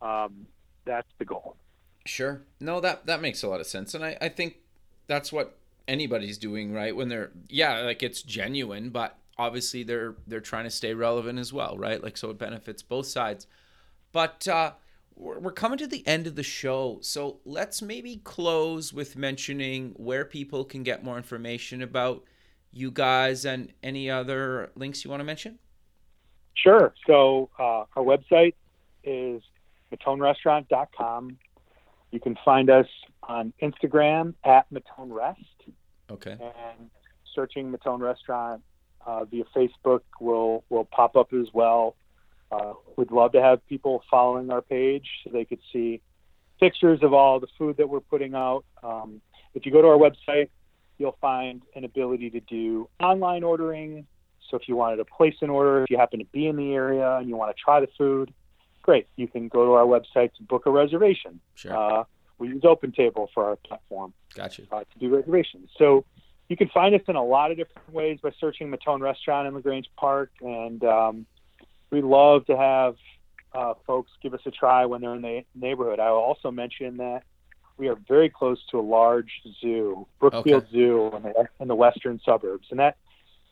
[0.00, 0.46] um,
[0.84, 1.56] that's the goal.
[2.04, 2.42] Sure.
[2.60, 4.56] No, that that makes a lot of sense, and I I think
[5.06, 6.94] that's what anybody's doing, right?
[6.94, 11.52] When they're yeah, like it's genuine, but obviously they're they're trying to stay relevant as
[11.52, 12.02] well, right?
[12.02, 13.46] Like so it benefits both sides.
[14.12, 14.72] But uh
[15.16, 20.24] we're coming to the end of the show, so let's maybe close with mentioning where
[20.24, 22.24] people can get more information about
[22.70, 25.58] you guys and any other links you want to mention.
[26.54, 26.94] Sure.
[27.06, 28.54] So uh, our website
[29.04, 29.42] is
[29.92, 31.38] mattonerestaurant.com.
[32.10, 32.86] You can find us
[33.22, 35.40] on Instagram at Mattone Rest.
[36.10, 36.32] Okay.
[36.32, 36.90] And
[37.34, 38.62] searching Mattone Restaurant
[39.06, 41.96] uh, via Facebook will will pop up as well.
[42.50, 46.00] Uh, we'd love to have people following our page so they could see
[46.60, 48.64] pictures of all the food that we're putting out.
[48.82, 49.20] Um,
[49.54, 50.48] if you go to our website,
[50.98, 54.06] you'll find an ability to do online ordering.
[54.50, 56.72] So if you wanted to place an order, if you happen to be in the
[56.72, 58.32] area and you want to try the food,
[58.82, 59.08] great.
[59.16, 61.40] You can go to our website to book a reservation.
[61.56, 61.76] Sure.
[61.76, 62.04] Uh,
[62.38, 64.12] we use OpenTable for our platform.
[64.34, 64.62] Gotcha.
[64.70, 65.70] Uh, to do reservations.
[65.76, 66.04] So
[66.48, 69.54] you can find us in a lot of different ways by searching Mattone Restaurant in
[69.54, 71.26] La Grange Park, and um,
[71.90, 72.96] we love to have
[73.52, 76.00] uh, folks give us a try when they're in the neighborhood.
[76.00, 77.22] I will also mention that
[77.78, 79.30] we are very close to a large
[79.60, 80.72] zoo, Brookfield okay.
[80.72, 82.96] Zoo, in the, in the western suburbs, and that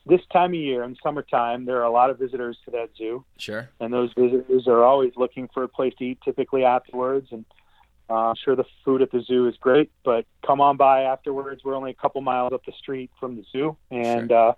[0.05, 3.25] this time of year in summertime, there are a lot of visitors to that zoo.
[3.37, 3.69] Sure.
[3.79, 7.29] And those visitors are always looking for a place to eat, typically afterwards.
[7.31, 7.43] And
[8.09, 11.63] uh, I'm sure the food at the zoo is great, but come on by afterwards.
[11.63, 14.49] We're only a couple miles up the street from the zoo, and sure.
[14.49, 14.53] uh,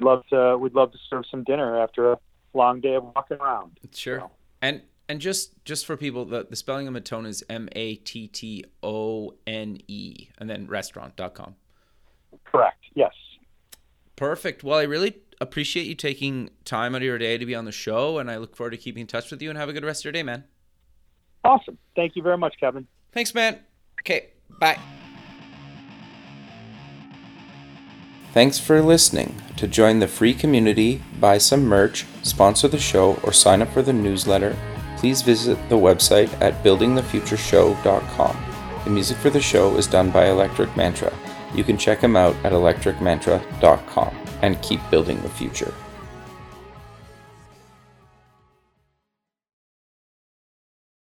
[0.00, 2.18] love to we'd love to serve some dinner after a
[2.54, 3.78] long day of walking around.
[3.92, 4.20] Sure.
[4.20, 4.30] So.
[4.62, 8.28] And and just just for people, the, the spelling of Mattone is M A T
[8.28, 11.54] T O N E, and then restaurant.com.
[12.44, 12.84] Correct.
[12.94, 13.12] Yes.
[14.16, 14.64] Perfect.
[14.64, 17.72] Well, I really appreciate you taking time out of your day to be on the
[17.72, 19.48] show, and I look forward to keeping in touch with you.
[19.48, 20.44] And have a good rest of your day, man.
[21.44, 21.78] Awesome.
[21.94, 22.86] Thank you very much, Kevin.
[23.12, 23.60] Thanks, man.
[24.00, 24.30] Okay,
[24.60, 24.78] bye.
[28.38, 29.34] Thanks for listening.
[29.56, 33.82] To join the free community, buy some merch, sponsor the show, or sign up for
[33.82, 34.56] the newsletter,
[34.96, 38.36] please visit the website at buildingthefutureshow.com.
[38.84, 41.12] The music for the show is done by Electric Mantra.
[41.52, 45.74] You can check them out at electricmantra.com and keep building the future.